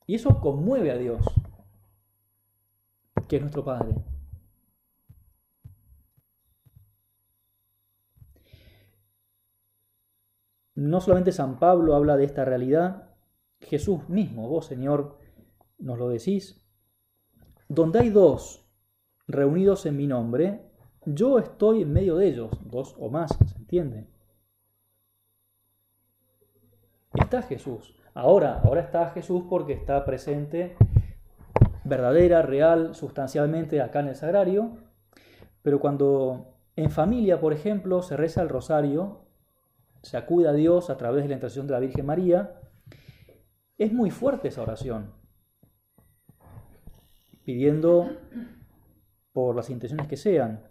Y 0.05 0.15
eso 0.15 0.39
conmueve 0.39 0.91
a 0.91 0.97
Dios, 0.97 1.25
que 3.27 3.37
es 3.37 3.41
nuestro 3.41 3.63
Padre. 3.63 3.95
No 10.75 10.99
solamente 10.99 11.31
San 11.31 11.57
Pablo 11.57 11.95
habla 11.95 12.17
de 12.17 12.25
esta 12.25 12.43
realidad, 12.43 13.15
Jesús 13.61 14.09
mismo, 14.09 14.49
vos 14.49 14.65
Señor, 14.65 15.17
nos 15.79 15.97
lo 15.97 16.09
decís. 16.09 16.61
Donde 17.69 17.99
hay 17.99 18.09
dos 18.09 18.67
reunidos 19.27 19.85
en 19.85 19.97
mi 19.97 20.05
nombre, 20.05 20.69
yo 21.05 21.39
estoy 21.39 21.83
en 21.83 21.93
medio 21.93 22.17
de 22.17 22.27
ellos, 22.27 22.51
dos 22.65 22.95
o 22.99 23.09
más, 23.09 23.31
¿se 23.47 23.57
entiende? 23.57 24.07
Está 27.13 27.41
Jesús. 27.41 27.95
Ahora, 28.13 28.61
ahora 28.63 28.81
está 28.81 29.09
Jesús 29.11 29.43
porque 29.49 29.73
está 29.73 30.05
presente 30.05 30.75
verdadera, 31.85 32.41
real, 32.41 32.95
sustancialmente 32.95 33.81
acá 33.81 34.01
en 34.01 34.07
el 34.07 34.15
sagrario, 34.15 34.77
pero 35.61 35.79
cuando 35.79 36.57
en 36.75 36.91
familia, 36.91 37.39
por 37.39 37.53
ejemplo, 37.53 38.01
se 38.01 38.17
reza 38.17 38.41
el 38.41 38.49
rosario, 38.49 39.21
se 40.01 40.17
acude 40.17 40.47
a 40.47 40.53
Dios 40.53 40.89
a 40.89 40.97
través 40.97 41.23
de 41.23 41.29
la 41.29 41.35
intercesión 41.35 41.67
de 41.67 41.73
la 41.73 41.79
Virgen 41.79 42.05
María, 42.05 42.59
es 43.77 43.93
muy 43.93 44.09
fuerte 44.09 44.49
esa 44.49 44.61
oración, 44.61 45.13
pidiendo 47.43 48.09
por 49.31 49.55
las 49.55 49.69
intenciones 49.69 50.07
que 50.07 50.17
sean. 50.17 50.63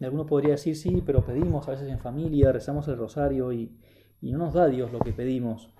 Alguno 0.00 0.26
podría 0.26 0.52
decir, 0.52 0.76
sí, 0.76 1.02
pero 1.04 1.24
pedimos 1.24 1.66
a 1.68 1.72
veces 1.72 1.88
en 1.88 1.98
familia, 1.98 2.52
rezamos 2.52 2.86
el 2.88 2.98
rosario 2.98 3.52
y, 3.52 3.80
y 4.20 4.32
no 4.32 4.38
nos 4.38 4.54
da 4.54 4.66
Dios 4.66 4.92
lo 4.92 5.00
que 5.00 5.12
pedimos. 5.12 5.72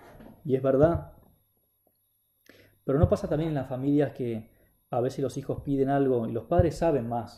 Y 0.43 0.55
es 0.55 0.61
verdad. 0.61 1.16
Pero 2.87 2.99
no 2.99 3.09
pasa 3.09 3.27
también 3.27 3.49
en 3.49 3.55
las 3.55 3.67
familias 3.67 4.13
que 4.13 4.49
a 4.91 5.01
veces 5.01 5.19
los 5.19 5.35
hijos 5.37 5.61
piden 5.61 5.89
algo 5.89 6.25
y 6.25 6.31
los 6.31 6.45
padres 6.45 6.77
saben 6.77 7.09
más, 7.09 7.37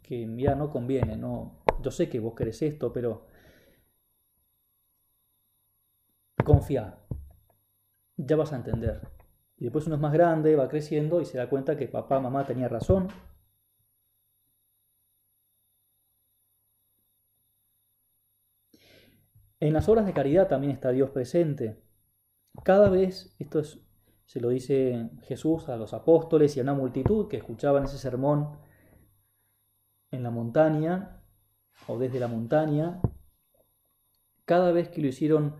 que 0.00 0.26
mira, 0.26 0.54
no 0.54 0.70
conviene, 0.70 1.16
no, 1.16 1.64
yo 1.82 1.90
sé 1.90 2.08
que 2.08 2.20
vos 2.20 2.34
querés 2.36 2.62
esto, 2.62 2.92
pero 2.92 3.26
confía, 6.44 7.00
ya 8.16 8.36
vas 8.36 8.52
a 8.52 8.56
entender. 8.56 9.00
Y 9.56 9.64
después 9.64 9.86
uno 9.86 9.96
es 9.96 10.00
más 10.00 10.12
grande, 10.12 10.54
va 10.54 10.68
creciendo 10.68 11.20
y 11.20 11.24
se 11.24 11.38
da 11.38 11.48
cuenta 11.50 11.76
que 11.76 11.88
papá, 11.88 12.20
mamá 12.20 12.46
tenía 12.46 12.68
razón. 12.68 13.08
En 19.58 19.72
las 19.72 19.88
obras 19.88 20.06
de 20.06 20.12
caridad 20.12 20.46
también 20.46 20.72
está 20.72 20.90
Dios 20.92 21.10
presente. 21.10 21.82
Cada 22.64 22.88
vez, 22.88 23.34
esto 23.40 23.58
se 24.30 24.40
lo 24.40 24.50
dice 24.50 25.10
Jesús 25.22 25.68
a 25.68 25.76
los 25.76 25.92
apóstoles 25.92 26.56
y 26.56 26.60
a 26.60 26.62
una 26.62 26.72
multitud 26.72 27.26
que 27.26 27.38
escuchaban 27.38 27.82
ese 27.82 27.98
sermón 27.98 28.60
en 30.12 30.22
la 30.22 30.30
montaña, 30.30 31.20
o 31.88 31.98
desde 31.98 32.20
la 32.20 32.28
montaña, 32.28 33.00
cada 34.44 34.70
vez 34.70 34.88
que 34.88 35.00
lo 35.00 35.08
hicieron 35.08 35.56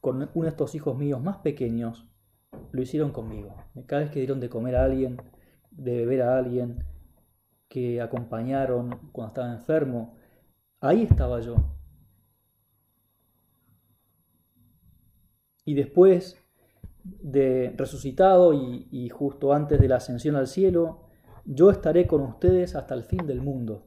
con 0.00 0.30
uno 0.34 0.44
de 0.44 0.50
estos 0.50 0.76
hijos 0.76 0.96
míos 0.96 1.20
más 1.20 1.38
pequeños, 1.38 2.06
lo 2.70 2.80
hicieron 2.80 3.10
conmigo. 3.10 3.56
Cada 3.86 4.02
vez 4.02 4.12
que 4.12 4.20
dieron 4.20 4.38
de 4.38 4.48
comer 4.48 4.76
a 4.76 4.84
alguien, 4.84 5.16
de 5.72 5.96
beber 5.96 6.22
a 6.22 6.38
alguien, 6.38 6.84
que 7.66 8.00
acompañaron 8.00 9.10
cuando 9.10 9.30
estaba 9.30 9.52
enfermo, 9.52 10.16
ahí 10.78 11.02
estaba 11.02 11.40
yo. 11.40 11.56
Y 15.64 15.74
después 15.74 16.43
de 17.04 17.74
resucitado 17.76 18.52
y, 18.54 19.08
justo 19.10 19.52
antes 19.52 19.80
de 19.80 19.88
la 19.88 19.96
ascensión 19.96 20.36
al 20.36 20.46
cielo, 20.46 21.08
yo 21.44 21.70
estaré 21.70 22.06
con 22.06 22.22
ustedes 22.22 22.74
hasta 22.74 22.94
el 22.94 23.04
fin 23.04 23.26
del 23.26 23.42
mundo. 23.42 23.86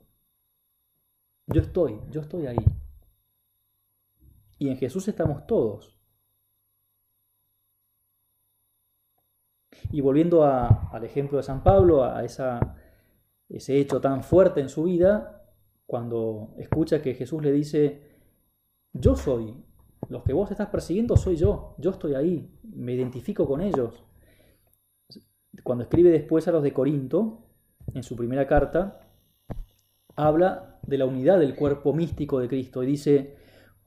Yo 1.48 1.62
estoy, 1.62 2.00
yo 2.12 2.22
estoy 2.22 2.46
ahí. 2.46 2.66
Y 4.60 4.70
en 4.70 4.78
Jesús 4.78 5.08
estamos 5.08 5.48
todos. 5.48 6.00
Y 9.92 10.02
volviendo 10.02 10.44
al 10.44 11.04
ejemplo 11.04 11.38
de 11.38 11.44
San 11.44 11.64
Pablo, 11.64 12.04
a 12.04 12.24
esa, 12.24 12.76
ese 13.50 13.80
hecho 13.80 14.02
tan 14.02 14.24
fuerte 14.24 14.60
en 14.60 14.70
su 14.70 14.84
vida, 14.84 15.38
cuando 15.86 16.54
escucha 16.58 17.02
que 17.02 17.16
Jesús 17.16 17.42
le 17.42 17.52
dice, 17.52 18.02
yo 18.92 19.16
soy, 19.16 19.56
los 20.10 20.24
que 20.24 20.34
vos 20.34 20.52
estás 20.52 20.70
persiguiendo 20.70 21.18
soy 21.18 21.36
yo, 21.36 21.76
yo 21.78 21.92
estoy 21.92 22.16
ahí, 22.16 22.50
me 22.64 22.94
identifico 22.94 23.48
con 23.48 23.62
ellos. 23.62 24.04
Cuando 25.64 25.84
escribe 25.84 26.10
después 26.10 26.48
a 26.48 26.52
los 26.52 26.64
de 26.64 26.74
Corinto, 26.74 27.46
en 27.94 28.04
su 28.04 28.16
primera 28.16 28.48
carta, 28.48 29.02
habla 30.16 30.80
de 30.86 30.98
la 30.98 31.06
unidad 31.06 31.40
del 31.40 31.56
cuerpo 31.56 31.94
místico 31.94 32.40
de 32.40 32.48
Cristo 32.48 32.84
y 32.84 32.88
dice, 32.88 33.36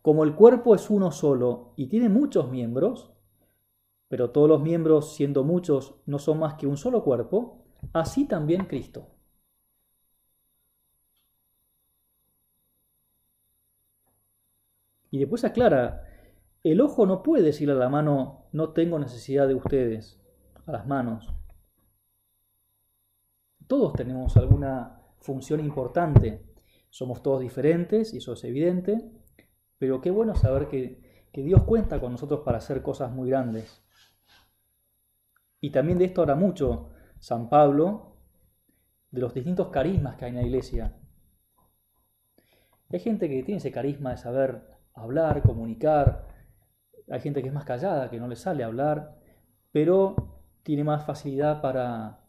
como 0.02 0.24
el 0.24 0.34
cuerpo 0.34 0.74
es 0.74 0.90
uno 0.90 1.10
solo 1.12 1.74
y 1.76 1.86
tiene 1.86 2.08
muchos 2.08 2.50
miembros, 2.50 3.12
pero 4.08 4.30
todos 4.30 4.48
los 4.48 4.62
miembros, 4.62 5.14
siendo 5.14 5.44
muchos, 5.44 6.00
no 6.06 6.18
son 6.18 6.40
más 6.40 6.54
que 6.54 6.66
un 6.66 6.76
solo 6.76 7.04
cuerpo, 7.04 7.64
así 7.92 8.26
también 8.26 8.64
Cristo. 8.64 9.08
Y 15.10 15.18
después 15.18 15.44
aclara, 15.44 16.04
el 16.62 16.80
ojo 16.80 17.06
no 17.06 17.22
puede 17.22 17.42
decirle 17.42 17.74
a 17.74 17.78
la 17.78 17.88
mano, 17.88 18.46
no 18.52 18.72
tengo 18.72 18.98
necesidad 18.98 19.48
de 19.48 19.54
ustedes, 19.54 20.20
a 20.66 20.72
las 20.72 20.86
manos. 20.86 21.32
Todos 23.66 23.92
tenemos 23.94 24.36
alguna 24.36 25.00
función 25.20 25.60
importante. 25.60 26.44
Somos 26.90 27.22
todos 27.22 27.40
diferentes 27.40 28.12
y 28.14 28.18
eso 28.18 28.32
es 28.32 28.44
evidente, 28.44 29.10
pero 29.78 30.00
qué 30.00 30.10
bueno 30.10 30.34
saber 30.34 30.68
que, 30.68 31.08
Dios 31.32 31.62
cuenta 31.62 32.00
con 32.00 32.12
nosotros 32.12 32.40
para 32.44 32.58
hacer 32.58 32.82
cosas 32.82 33.12
muy 33.12 33.30
grandes. 33.30 33.82
Y 35.60 35.70
también 35.70 35.98
de 35.98 36.06
esto 36.06 36.22
habla 36.22 36.34
mucho 36.34 36.90
San 37.20 37.48
Pablo, 37.48 38.16
de 39.10 39.20
los 39.20 39.32
distintos 39.32 39.68
carismas 39.68 40.16
que 40.16 40.24
hay 40.24 40.30
en 40.30 40.36
la 40.36 40.42
iglesia. 40.42 40.96
Hay 42.90 42.98
gente 42.98 43.28
que 43.28 43.42
tiene 43.44 43.58
ese 43.58 43.70
carisma 43.70 44.10
de 44.10 44.16
saber 44.16 44.69
hablar, 45.00 45.42
comunicar, 45.42 46.26
hay 47.10 47.20
gente 47.20 47.42
que 47.42 47.48
es 47.48 47.54
más 47.54 47.64
callada, 47.64 48.08
que 48.08 48.20
no 48.20 48.28
le 48.28 48.36
sale 48.36 48.62
hablar, 48.62 49.18
pero 49.72 50.14
tiene 50.62 50.84
más 50.84 51.04
facilidad 51.04 51.60
para 51.60 52.20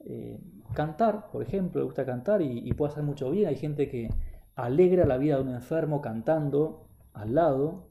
eh, 0.00 0.40
cantar, 0.74 1.30
por 1.30 1.42
ejemplo, 1.42 1.80
le 1.80 1.86
gusta 1.86 2.06
cantar 2.06 2.40
y, 2.40 2.72
puede 2.74 2.92
hacer 2.92 3.02
mucho 3.02 3.30
bien. 3.30 3.48
Hay 3.48 3.56
gente 3.56 3.88
que 3.88 4.08
alegra 4.54 5.04
la 5.04 5.18
vida 5.18 5.36
de 5.36 5.42
un 5.42 5.48
enfermo 5.48 6.00
cantando 6.00 6.88
al 7.12 7.34
lado 7.34 7.90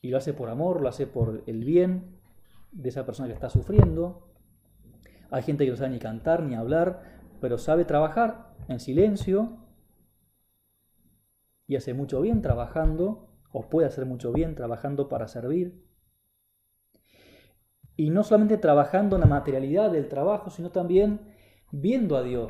y 0.00 0.10
lo 0.10 0.18
hace 0.18 0.32
por 0.32 0.48
amor, 0.48 0.80
lo 0.80 0.88
hace 0.88 1.06
por 1.06 1.42
el 1.46 1.64
bien 1.64 2.20
de 2.72 2.88
esa 2.88 3.04
persona 3.04 3.28
que 3.28 3.34
está 3.34 3.50
sufriendo. 3.50 4.28
Hay 5.30 5.42
gente 5.42 5.64
que 5.64 5.70
no 5.70 5.76
sabe 5.76 5.90
ni 5.90 5.98
cantar 5.98 6.42
ni 6.42 6.54
hablar, 6.54 7.02
pero 7.40 7.58
sabe 7.58 7.84
trabajar 7.84 8.54
en 8.68 8.78
silencio 8.78 9.58
y 11.70 11.76
hace 11.76 11.94
mucho 11.94 12.20
bien 12.20 12.42
trabajando, 12.42 13.28
o 13.52 13.68
puede 13.68 13.86
hacer 13.86 14.04
mucho 14.04 14.32
bien 14.32 14.56
trabajando 14.56 15.08
para 15.08 15.28
servir. 15.28 15.86
Y 17.94 18.10
no 18.10 18.24
solamente 18.24 18.58
trabajando 18.58 19.14
en 19.14 19.20
la 19.20 19.28
materialidad 19.28 19.92
del 19.92 20.08
trabajo, 20.08 20.50
sino 20.50 20.72
también 20.72 21.32
viendo 21.70 22.16
a 22.16 22.24
Dios 22.24 22.48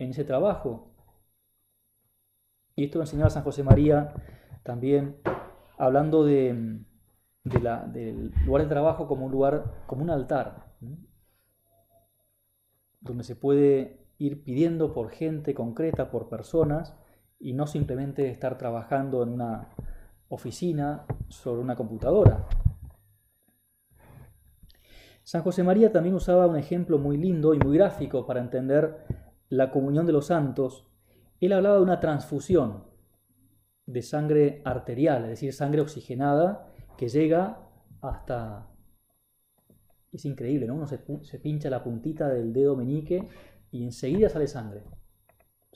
en 0.00 0.10
ese 0.10 0.24
trabajo. 0.24 0.90
Y 2.74 2.86
esto 2.86 2.98
lo 2.98 3.04
enseñaba 3.04 3.30
San 3.30 3.44
José 3.44 3.62
María 3.62 4.12
también, 4.64 5.20
hablando 5.78 6.24
de, 6.24 6.80
del 7.44 8.32
lugar 8.46 8.62
de 8.64 8.68
trabajo 8.68 9.06
como 9.06 9.26
un 9.26 9.30
lugar, 9.30 9.84
como 9.86 10.02
un 10.02 10.10
altar, 10.10 10.74
donde 13.00 13.22
se 13.22 13.36
puede 13.36 14.08
ir 14.18 14.42
pidiendo 14.42 14.92
por 14.92 15.10
gente 15.10 15.54
concreta, 15.54 16.10
por 16.10 16.28
personas, 16.28 16.96
y 17.38 17.52
no 17.52 17.66
simplemente 17.66 18.30
estar 18.30 18.58
trabajando 18.58 19.22
en 19.22 19.30
una 19.30 19.68
oficina 20.28 21.06
sobre 21.28 21.60
una 21.60 21.76
computadora. 21.76 22.46
San 25.22 25.42
José 25.42 25.64
María 25.64 25.90
también 25.90 26.14
usaba 26.14 26.46
un 26.46 26.56
ejemplo 26.56 26.98
muy 26.98 27.16
lindo 27.16 27.52
y 27.52 27.58
muy 27.58 27.76
gráfico 27.76 28.26
para 28.26 28.40
entender 28.40 29.04
la 29.48 29.70
comunión 29.70 30.06
de 30.06 30.12
los 30.12 30.26
santos. 30.26 30.86
Él 31.40 31.52
hablaba 31.52 31.76
de 31.76 31.82
una 31.82 31.98
transfusión 31.98 32.84
de 33.86 34.02
sangre 34.02 34.62
arterial, 34.64 35.24
es 35.24 35.30
decir, 35.30 35.52
sangre 35.52 35.80
oxigenada 35.80 36.72
que 36.96 37.08
llega 37.08 37.60
hasta... 38.02 38.68
Es 40.12 40.24
increíble, 40.24 40.66
¿no? 40.66 40.76
Uno 40.76 40.86
se, 40.86 40.98
pincha 41.38 41.70
la 41.70 41.82
puntita 41.82 42.28
del 42.28 42.52
dedo 42.52 42.76
meñique 42.76 43.28
y 43.70 43.84
enseguida 43.84 44.28
sale 44.28 44.46
sangre. 44.46 44.84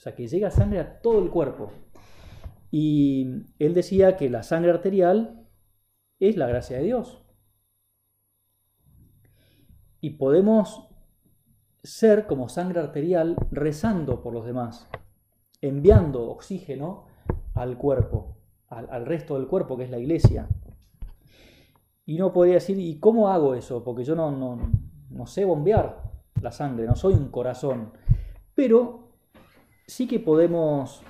O 0.00 0.02
sea, 0.02 0.14
que 0.14 0.26
llega 0.26 0.50
sangre 0.50 0.80
a 0.80 1.02
todo 1.02 1.22
el 1.22 1.28
cuerpo. 1.28 1.72
Y 2.70 3.44
él 3.58 3.74
decía 3.74 4.16
que 4.16 4.30
la 4.30 4.42
sangre 4.42 4.70
arterial 4.70 5.46
es 6.18 6.38
la 6.38 6.46
gracia 6.46 6.78
de 6.78 6.84
Dios. 6.84 7.22
Y 10.00 10.16
podemos 10.16 10.88
ser 11.82 12.26
como 12.26 12.48
sangre 12.48 12.80
arterial 12.80 13.36
rezando 13.50 14.22
por 14.22 14.32
los 14.32 14.46
demás, 14.46 14.88
enviando 15.60 16.30
oxígeno 16.30 17.04
al 17.52 17.76
cuerpo, 17.76 18.38
al, 18.68 19.04
resto 19.04 19.34
del 19.34 19.48
cuerpo 19.48 19.76
que 19.76 19.84
es 19.84 19.90
la 19.90 19.98
iglesia. 19.98 20.48
Y 22.06 22.16
no 22.16 22.32
podría 22.32 22.54
decir, 22.54 22.78
¿y 22.78 22.98
cómo 23.00 23.28
hago 23.28 23.54
eso? 23.54 23.84
Porque 23.84 24.04
yo 24.04 24.14
no, 24.14 24.30
no, 25.10 25.26
sé 25.26 25.44
bombear 25.44 26.10
la 26.40 26.52
sangre, 26.52 26.86
no 26.86 26.96
soy 26.96 27.12
un 27.12 27.28
corazón. 27.28 27.92
Pero 28.54 28.99
sí 29.90 30.06
que 30.06 30.20
podemos 30.20 31.02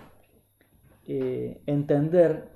eh, 1.06 1.62
entender 1.66 2.50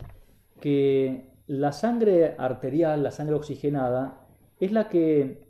que 0.58 1.30
la 1.46 1.72
sangre 1.72 2.34
arterial, 2.38 3.02
la 3.02 3.10
sangre 3.10 3.34
oxigenada, 3.34 4.26
es 4.58 4.72
la 4.72 4.88
que, 4.88 5.46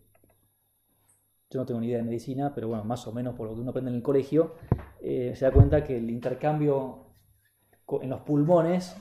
yo 1.48 1.60
no 1.60 1.66
tengo 1.66 1.80
ni 1.80 1.86
idea 1.86 1.98
de 1.98 2.04
medicina, 2.04 2.52
pero 2.54 2.66
bueno, 2.66 2.82
más 2.82 3.06
o 3.06 3.12
menos 3.12 3.36
por 3.36 3.48
lo 3.48 3.54
que 3.54 3.60
uno 3.60 3.70
aprende 3.70 3.90
en 3.90 3.96
el 3.96 4.02
colegio, 4.02 4.54
eh, 5.00 5.34
se 5.36 5.44
da 5.44 5.52
cuenta 5.52 5.84
que 5.84 5.96
el 5.96 6.10
intercambio 6.10 7.06
en 8.02 8.10
los 8.10 8.22
pulmones 8.22 8.96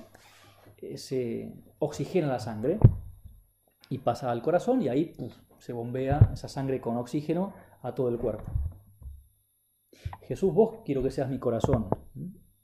eh, 0.77 0.97
se 0.97 1.55
oxigena 1.79 2.27
la 2.27 2.39
sangre 2.39 2.77
y 3.89 3.97
pasa 3.97 4.29
al 4.29 4.43
corazón 4.43 4.83
y 4.83 4.89
ahí 4.89 5.13
se 5.57 5.73
bombea 5.73 6.29
esa 6.33 6.47
sangre 6.47 6.79
con 6.79 6.97
oxígeno 6.97 7.53
a 7.81 7.95
todo 7.95 8.09
el 8.09 8.19
cuerpo. 8.19 8.43
Jesús, 10.21 10.53
vos 10.53 10.81
quiero 10.85 11.03
que 11.03 11.11
seas 11.11 11.29
mi 11.29 11.39
corazón 11.39 11.89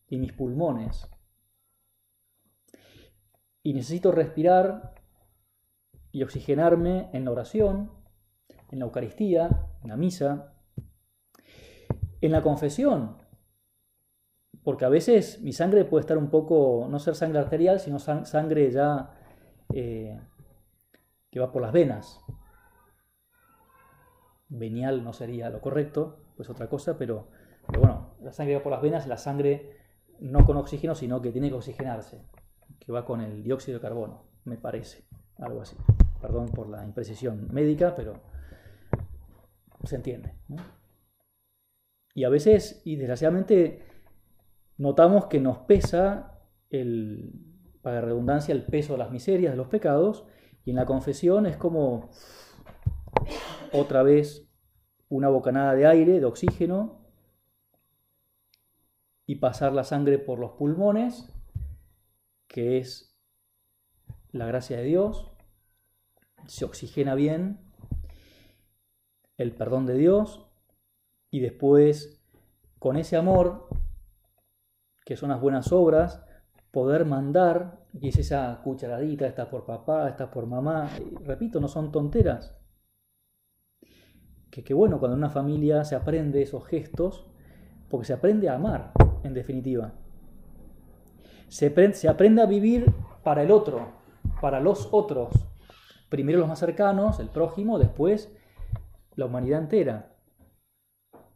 y 0.08 0.18
mis 0.18 0.32
pulmones. 0.34 1.10
Y 3.62 3.74
necesito 3.74 4.12
respirar 4.12 4.96
y 6.12 6.24
oxigenarme 6.24 7.10
en 7.14 7.26
la 7.26 7.32
oración, 7.32 7.92
en 8.72 8.80
la 8.80 8.86
Eucaristía, 8.86 9.68
en 9.84 9.90
la 9.90 9.98
misa, 9.98 10.54
en 12.22 12.32
la 12.32 12.42
confesión, 12.42 13.18
porque 14.64 14.86
a 14.86 14.90
veces 14.90 15.42
mi 15.42 15.54
sangre 15.54 15.86
puede 15.86 16.02
estar 16.02 16.18
un 16.18 16.30
poco, 16.30 16.88
no 16.90 17.00
ser 17.00 17.16
sangre 17.16 17.40
arterial, 17.40 17.80
sino 17.80 18.00
sangre 18.00 18.72
ya 18.72 19.12
eh, 19.74 20.20
que 21.32 21.40
va 21.40 21.52
por 21.52 21.62
las 21.62 21.72
venas. 21.72 22.20
Venial 24.50 25.04
no 25.04 25.14
sería 25.14 25.50
lo 25.50 25.62
correcto, 25.62 26.26
pues 26.36 26.50
otra 26.50 26.68
cosa, 26.68 26.98
pero, 26.98 27.30
bueno, 27.78 28.16
la 28.22 28.32
sangre 28.32 28.56
va 28.56 28.64
por 28.64 28.72
las 28.72 28.82
venas, 28.82 29.08
la 29.08 29.18
sangre 29.18 29.78
no 30.20 30.46
con 30.46 30.58
oxígeno, 30.58 30.96
sino 30.96 31.22
que 31.22 31.32
tiene 31.32 31.50
que 31.50 31.56
oxigenarse, 31.56 32.22
que 32.80 32.92
va 32.92 33.06
con 33.06 33.22
el 33.22 33.44
dióxido 33.44 33.78
de 33.78 33.82
carbono, 33.82 34.24
me 34.46 34.58
parece, 34.58 35.06
algo 35.38 35.62
así. 35.62 35.76
Perdón 36.22 36.48
por 36.48 36.68
la 36.70 36.84
imprecisión 36.84 37.48
médica, 37.52 37.96
pero 37.96 38.22
se 39.84 39.96
entiende. 39.96 40.34
Y 42.14 42.24
a 42.24 42.30
veces, 42.30 42.82
y 42.84 42.98
desgraciadamente, 42.98 43.84
notamos 44.78 45.28
que 45.28 45.40
nos 45.40 45.60
pesa, 45.60 46.40
el, 46.70 47.34
para 47.82 48.02
redundancia, 48.02 48.54
el 48.54 48.66
peso 48.66 48.94
de 48.94 49.00
las 49.00 49.12
miserias, 49.12 49.54
de 49.54 49.58
los 49.58 49.68
pecados, 49.68 50.26
y 50.66 50.72
en 50.72 50.76
la 50.76 50.86
confesión 50.86 51.46
es 51.46 51.56
como 51.56 52.10
otra 53.72 54.04
vez 54.04 54.50
una 55.08 55.30
bocanada 55.30 55.74
de 55.76 55.86
aire, 55.86 56.20
de 56.20 56.26
oxígeno, 56.26 56.99
y 59.30 59.36
pasar 59.36 59.74
la 59.74 59.84
sangre 59.84 60.18
por 60.18 60.40
los 60.40 60.54
pulmones, 60.54 61.32
que 62.48 62.80
es 62.80 63.16
la 64.32 64.48
gracia 64.48 64.78
de 64.78 64.86
Dios, 64.86 65.32
se 66.48 66.66
oxigena 66.66 67.14
bien, 67.14 67.60
el 69.38 69.54
perdón 69.54 69.86
de 69.86 69.94
Dios, 70.00 70.48
y 71.30 71.42
después 71.42 72.26
con 72.80 72.98
ese 72.98 73.18
amor 73.18 73.70
que 75.06 75.16
son 75.16 75.30
las 75.30 75.40
buenas 75.40 75.72
obras, 75.72 76.26
poder 76.72 77.06
mandar, 77.06 77.86
y 77.94 78.08
es 78.08 78.18
esa 78.18 78.60
cucharadita, 78.64 79.28
está 79.28 79.48
por 79.48 79.64
papá, 79.64 80.10
está 80.10 80.32
por 80.32 80.48
mamá, 80.48 80.90
repito, 81.24 81.60
no 81.60 81.68
son 81.68 81.92
tonteras. 81.92 82.58
Que, 84.50 84.64
qué 84.64 84.74
bueno 84.74 84.98
cuando 84.98 85.16
en 85.16 85.24
una 85.24 85.30
familia 85.30 85.86
se 85.86 85.96
aprende 85.96 86.42
esos 86.42 86.66
gestos, 86.66 87.28
porque 87.92 88.08
se 88.08 88.14
aprende 88.14 88.50
a 88.50 88.56
amar, 88.56 88.94
en 89.24 89.34
definitiva. 89.34 89.94
Se, 91.48 91.68
aprende 92.08 92.42
a 92.42 92.46
vivir 92.46 92.94
para 93.24 93.44
el 93.44 93.52
otro, 93.52 93.92
para 94.42 94.60
los 94.60 94.88
otros. 94.92 95.30
Primero 96.10 96.40
los 96.40 96.48
más 96.48 96.60
cercanos, 96.60 97.20
el 97.20 97.30
prójimo, 97.30 97.80
después 97.80 98.36
la 99.16 99.26
humanidad 99.26 99.60
entera. 99.60 100.16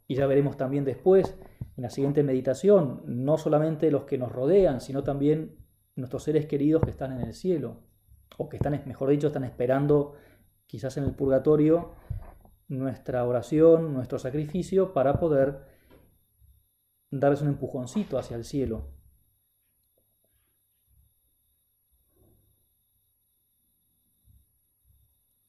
Y 0.07 0.15
ya 0.15 0.27
veremos 0.27 0.57
también 0.57 0.85
después 0.85 1.37
en 1.75 1.83
la 1.83 1.89
siguiente 1.89 2.23
meditación, 2.23 3.01
no 3.05 3.37
solamente 3.37 3.89
los 3.89 4.03
que 4.03 4.17
nos 4.17 4.31
rodean, 4.31 4.81
sino 4.81 5.03
también 5.03 5.57
nuestros 5.95 6.23
seres 6.23 6.45
queridos 6.45 6.83
que 6.83 6.91
están 6.91 7.11
en 7.11 7.21
el 7.21 7.33
cielo, 7.33 7.81
o 8.37 8.49
que 8.49 8.57
están, 8.57 8.79
mejor 8.85 9.09
dicho, 9.09 9.27
están 9.27 9.43
esperando 9.43 10.13
quizás 10.67 10.97
en 10.97 11.05
el 11.05 11.15
purgatorio 11.15 11.95
nuestra 12.67 13.25
oración, 13.25 13.93
nuestro 13.93 14.19
sacrificio 14.19 14.93
para 14.93 15.19
poder 15.19 15.72
darles 17.19 17.41
un 17.41 17.49
empujoncito 17.49 18.17
hacia 18.17 18.37
el 18.37 18.43
cielo. 18.43 18.91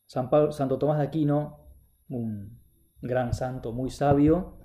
San 0.07 0.31
Santo 0.53 0.79
Tomás 0.79 0.99
de 0.99 1.05
Aquino, 1.05 1.67
un 2.09 2.61
gran 3.01 3.35
santo 3.35 3.73
muy 3.73 3.91
sabio, 3.91 4.59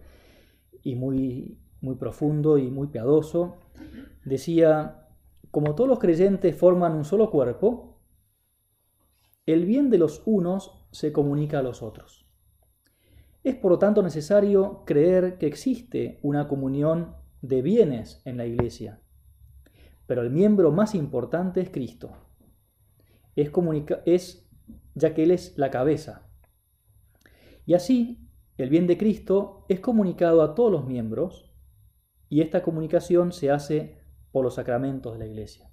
y 0.84 0.96
muy, 0.96 1.60
muy 1.82 1.96
profundo 1.96 2.58
y 2.58 2.70
muy 2.70 2.88
piadoso, 2.88 3.58
decía, 4.24 5.08
como 5.52 5.76
todos 5.76 5.90
los 5.90 6.00
creyentes 6.00 6.56
forman 6.56 6.94
un 6.94 7.06
solo 7.06 7.32
cuerpo, 7.32 8.02
el 9.46 9.66
bien 9.66 9.90
de 9.90 9.98
los 9.98 10.22
unos 10.26 10.88
se 10.92 11.12
comunica 11.12 11.60
a 11.60 11.64
los 11.64 11.82
otros. 11.82 12.29
Es 13.50 13.56
por 13.56 13.72
lo 13.72 13.80
tanto 13.80 14.04
necesario 14.04 14.84
creer 14.86 15.40
que 15.40 15.48
existe 15.48 16.20
una 16.22 16.48
comunión 16.48 17.16
de 17.42 17.64
bienes 17.64 18.22
en 18.24 18.38
la 18.38 18.46
Iglesia, 18.46 19.02
pero 20.06 20.22
el 20.22 20.30
miembro 20.30 20.72
más 20.72 20.94
importante 20.94 21.60
es 21.60 21.72
Cristo. 21.72 22.12
Es, 23.36 23.52
es 24.06 24.48
ya 24.94 25.16
que 25.16 25.24
Él 25.24 25.32
es 25.32 25.58
la 25.58 25.72
cabeza. 25.72 26.30
Y 27.66 27.74
así 27.74 28.30
el 28.56 28.70
bien 28.70 28.86
de 28.86 29.00
Cristo 29.00 29.66
es 29.68 29.80
comunicado 29.80 30.44
a 30.44 30.54
todos 30.54 30.72
los 30.72 30.86
miembros 30.86 31.52
y 32.30 32.42
esta 32.42 32.62
comunicación 32.62 33.32
se 33.32 33.50
hace 33.50 33.98
por 34.32 34.44
los 34.44 34.54
sacramentos 34.54 35.14
de 35.14 35.18
la 35.18 35.26
iglesia. 35.26 35.72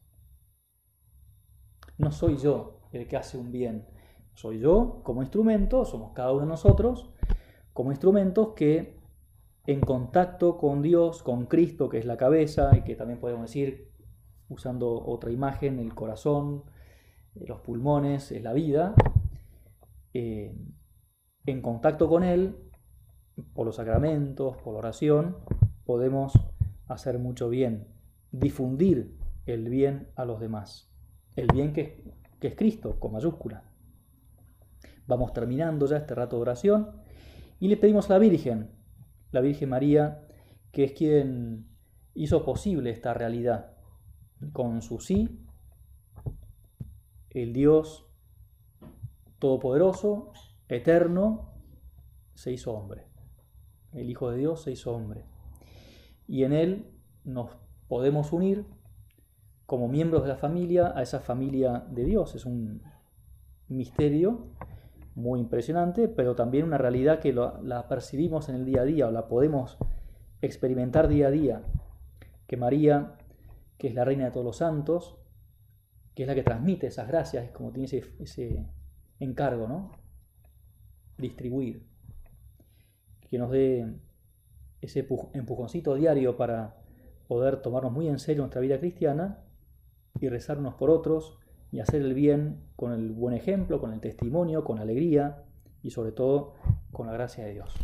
No 1.98 2.10
soy 2.10 2.38
yo 2.38 2.80
el 2.90 3.06
que 3.06 3.18
hace 3.18 3.36
un 3.36 3.52
bien, 3.52 3.86
soy 4.32 4.60
yo 4.60 5.02
como 5.04 5.20
instrumento, 5.20 5.84
somos 5.84 6.14
cada 6.14 6.32
uno 6.32 6.40
de 6.40 6.48
nosotros, 6.48 7.12
como 7.76 7.90
instrumentos 7.90 8.54
que 8.56 8.96
en 9.66 9.80
contacto 9.80 10.56
con 10.56 10.80
Dios, 10.80 11.22
con 11.22 11.44
Cristo, 11.44 11.90
que 11.90 11.98
es 11.98 12.06
la 12.06 12.16
cabeza, 12.16 12.74
y 12.74 12.80
que 12.84 12.96
también 12.96 13.20
podemos 13.20 13.42
decir, 13.42 13.92
usando 14.48 15.04
otra 15.04 15.30
imagen, 15.30 15.78
el 15.78 15.94
corazón, 15.94 16.64
los 17.34 17.60
pulmones, 17.60 18.32
es 18.32 18.42
la 18.42 18.54
vida, 18.54 18.94
eh, 20.14 20.56
en 21.44 21.60
contacto 21.60 22.08
con 22.08 22.24
Él 22.24 22.56
por 23.52 23.66
los 23.66 23.76
sacramentos, 23.76 24.56
por 24.56 24.72
la 24.72 24.78
oración, 24.78 25.36
podemos 25.84 26.32
hacer 26.86 27.18
mucho 27.18 27.50
bien, 27.50 27.88
difundir 28.32 29.18
el 29.44 29.68
bien 29.68 30.08
a 30.16 30.24
los 30.24 30.40
demás, 30.40 30.90
el 31.34 31.48
bien 31.52 31.74
que, 31.74 32.10
es 32.40 32.54
Cristo, 32.54 32.98
con 32.98 33.12
mayúscula. 33.12 33.64
Vamos 35.06 35.34
terminando 35.34 35.84
ya 35.84 35.98
este 35.98 36.14
rato 36.14 36.36
de 36.36 36.42
oración 36.42 37.04
y 37.58 37.68
le 37.68 37.76
pedimos 37.76 38.10
a 38.10 38.14
la 38.14 38.18
Virgen, 38.18 38.70
la 39.32 39.40
Virgen 39.40 39.68
María, 39.68 40.26
que 40.72 40.84
es 40.84 40.92
quien 40.92 41.66
hizo 42.14 42.44
posible 42.44 42.90
esta 42.90 43.14
realidad. 43.14 43.72
Con 44.52 44.82
su 44.82 45.00
sí, 45.00 45.40
el 47.30 47.52
Dios 47.52 48.06
Todopoderoso, 49.38 50.32
Eterno, 50.68 51.52
se 52.34 52.52
hizo 52.52 52.72
hombre 52.72 53.06
el 53.96 54.10
Hijo 54.10 54.30
de 54.30 54.38
Dios 54.38 54.62
se 54.62 54.72
hizo 54.72 54.92
hombre. 54.92 55.24
Y 56.28 56.44
en 56.44 56.52
Él 56.52 56.90
nos 57.24 57.50
podemos 57.88 58.32
unir 58.32 58.64
como 59.64 59.88
miembros 59.88 60.22
de 60.22 60.28
la 60.28 60.36
familia 60.36 60.92
a 60.94 61.02
esa 61.02 61.20
familia 61.20 61.86
de 61.90 62.04
Dios. 62.04 62.34
Es 62.34 62.44
un 62.44 62.82
misterio 63.68 64.48
muy 65.16 65.40
impresionante, 65.40 66.06
pero 66.06 66.36
también 66.36 66.64
una 66.64 66.78
realidad 66.78 67.18
que 67.18 67.32
la 67.32 67.88
percibimos 67.88 68.48
en 68.48 68.54
el 68.54 68.64
día 68.64 68.82
a 68.82 68.84
día 68.84 69.08
o 69.08 69.10
la 69.10 69.26
podemos 69.26 69.76
experimentar 70.40 71.08
día 71.08 71.26
a 71.26 71.30
día. 71.30 71.62
Que 72.46 72.56
María 72.56 73.16
que 73.78 73.88
es 73.88 73.94
la 73.94 74.04
reina 74.04 74.24
de 74.24 74.30
todos 74.30 74.46
los 74.46 74.56
santos, 74.56 75.16
que 76.14 76.22
es 76.22 76.28
la 76.28 76.34
que 76.34 76.42
transmite 76.42 76.86
esas 76.86 77.08
gracias, 77.08 77.44
es 77.44 77.50
como 77.50 77.72
tiene 77.72 77.86
ese, 77.86 78.04
ese 78.18 78.66
encargo, 79.18 79.68
¿no? 79.68 79.92
Distribuir. 81.18 81.86
Que 83.28 83.38
nos 83.38 83.50
dé 83.50 83.98
ese 84.80 85.06
empujoncito 85.34 85.94
diario 85.94 86.36
para 86.36 86.76
poder 87.28 87.60
tomarnos 87.60 87.92
muy 87.92 88.08
en 88.08 88.18
serio 88.18 88.42
nuestra 88.42 88.60
vida 88.60 88.78
cristiana 88.78 89.44
y 90.20 90.28
rezar 90.28 90.58
unos 90.58 90.74
por 90.74 90.90
otros 90.90 91.38
y 91.72 91.80
hacer 91.80 92.02
el 92.02 92.14
bien 92.14 92.58
con 92.76 92.92
el 92.92 93.10
buen 93.10 93.34
ejemplo, 93.34 93.80
con 93.80 93.92
el 93.92 94.00
testimonio, 94.00 94.64
con 94.64 94.78
alegría 94.78 95.42
y 95.82 95.90
sobre 95.90 96.12
todo 96.12 96.54
con 96.92 97.06
la 97.06 97.12
gracia 97.12 97.44
de 97.44 97.52
Dios. 97.52 97.74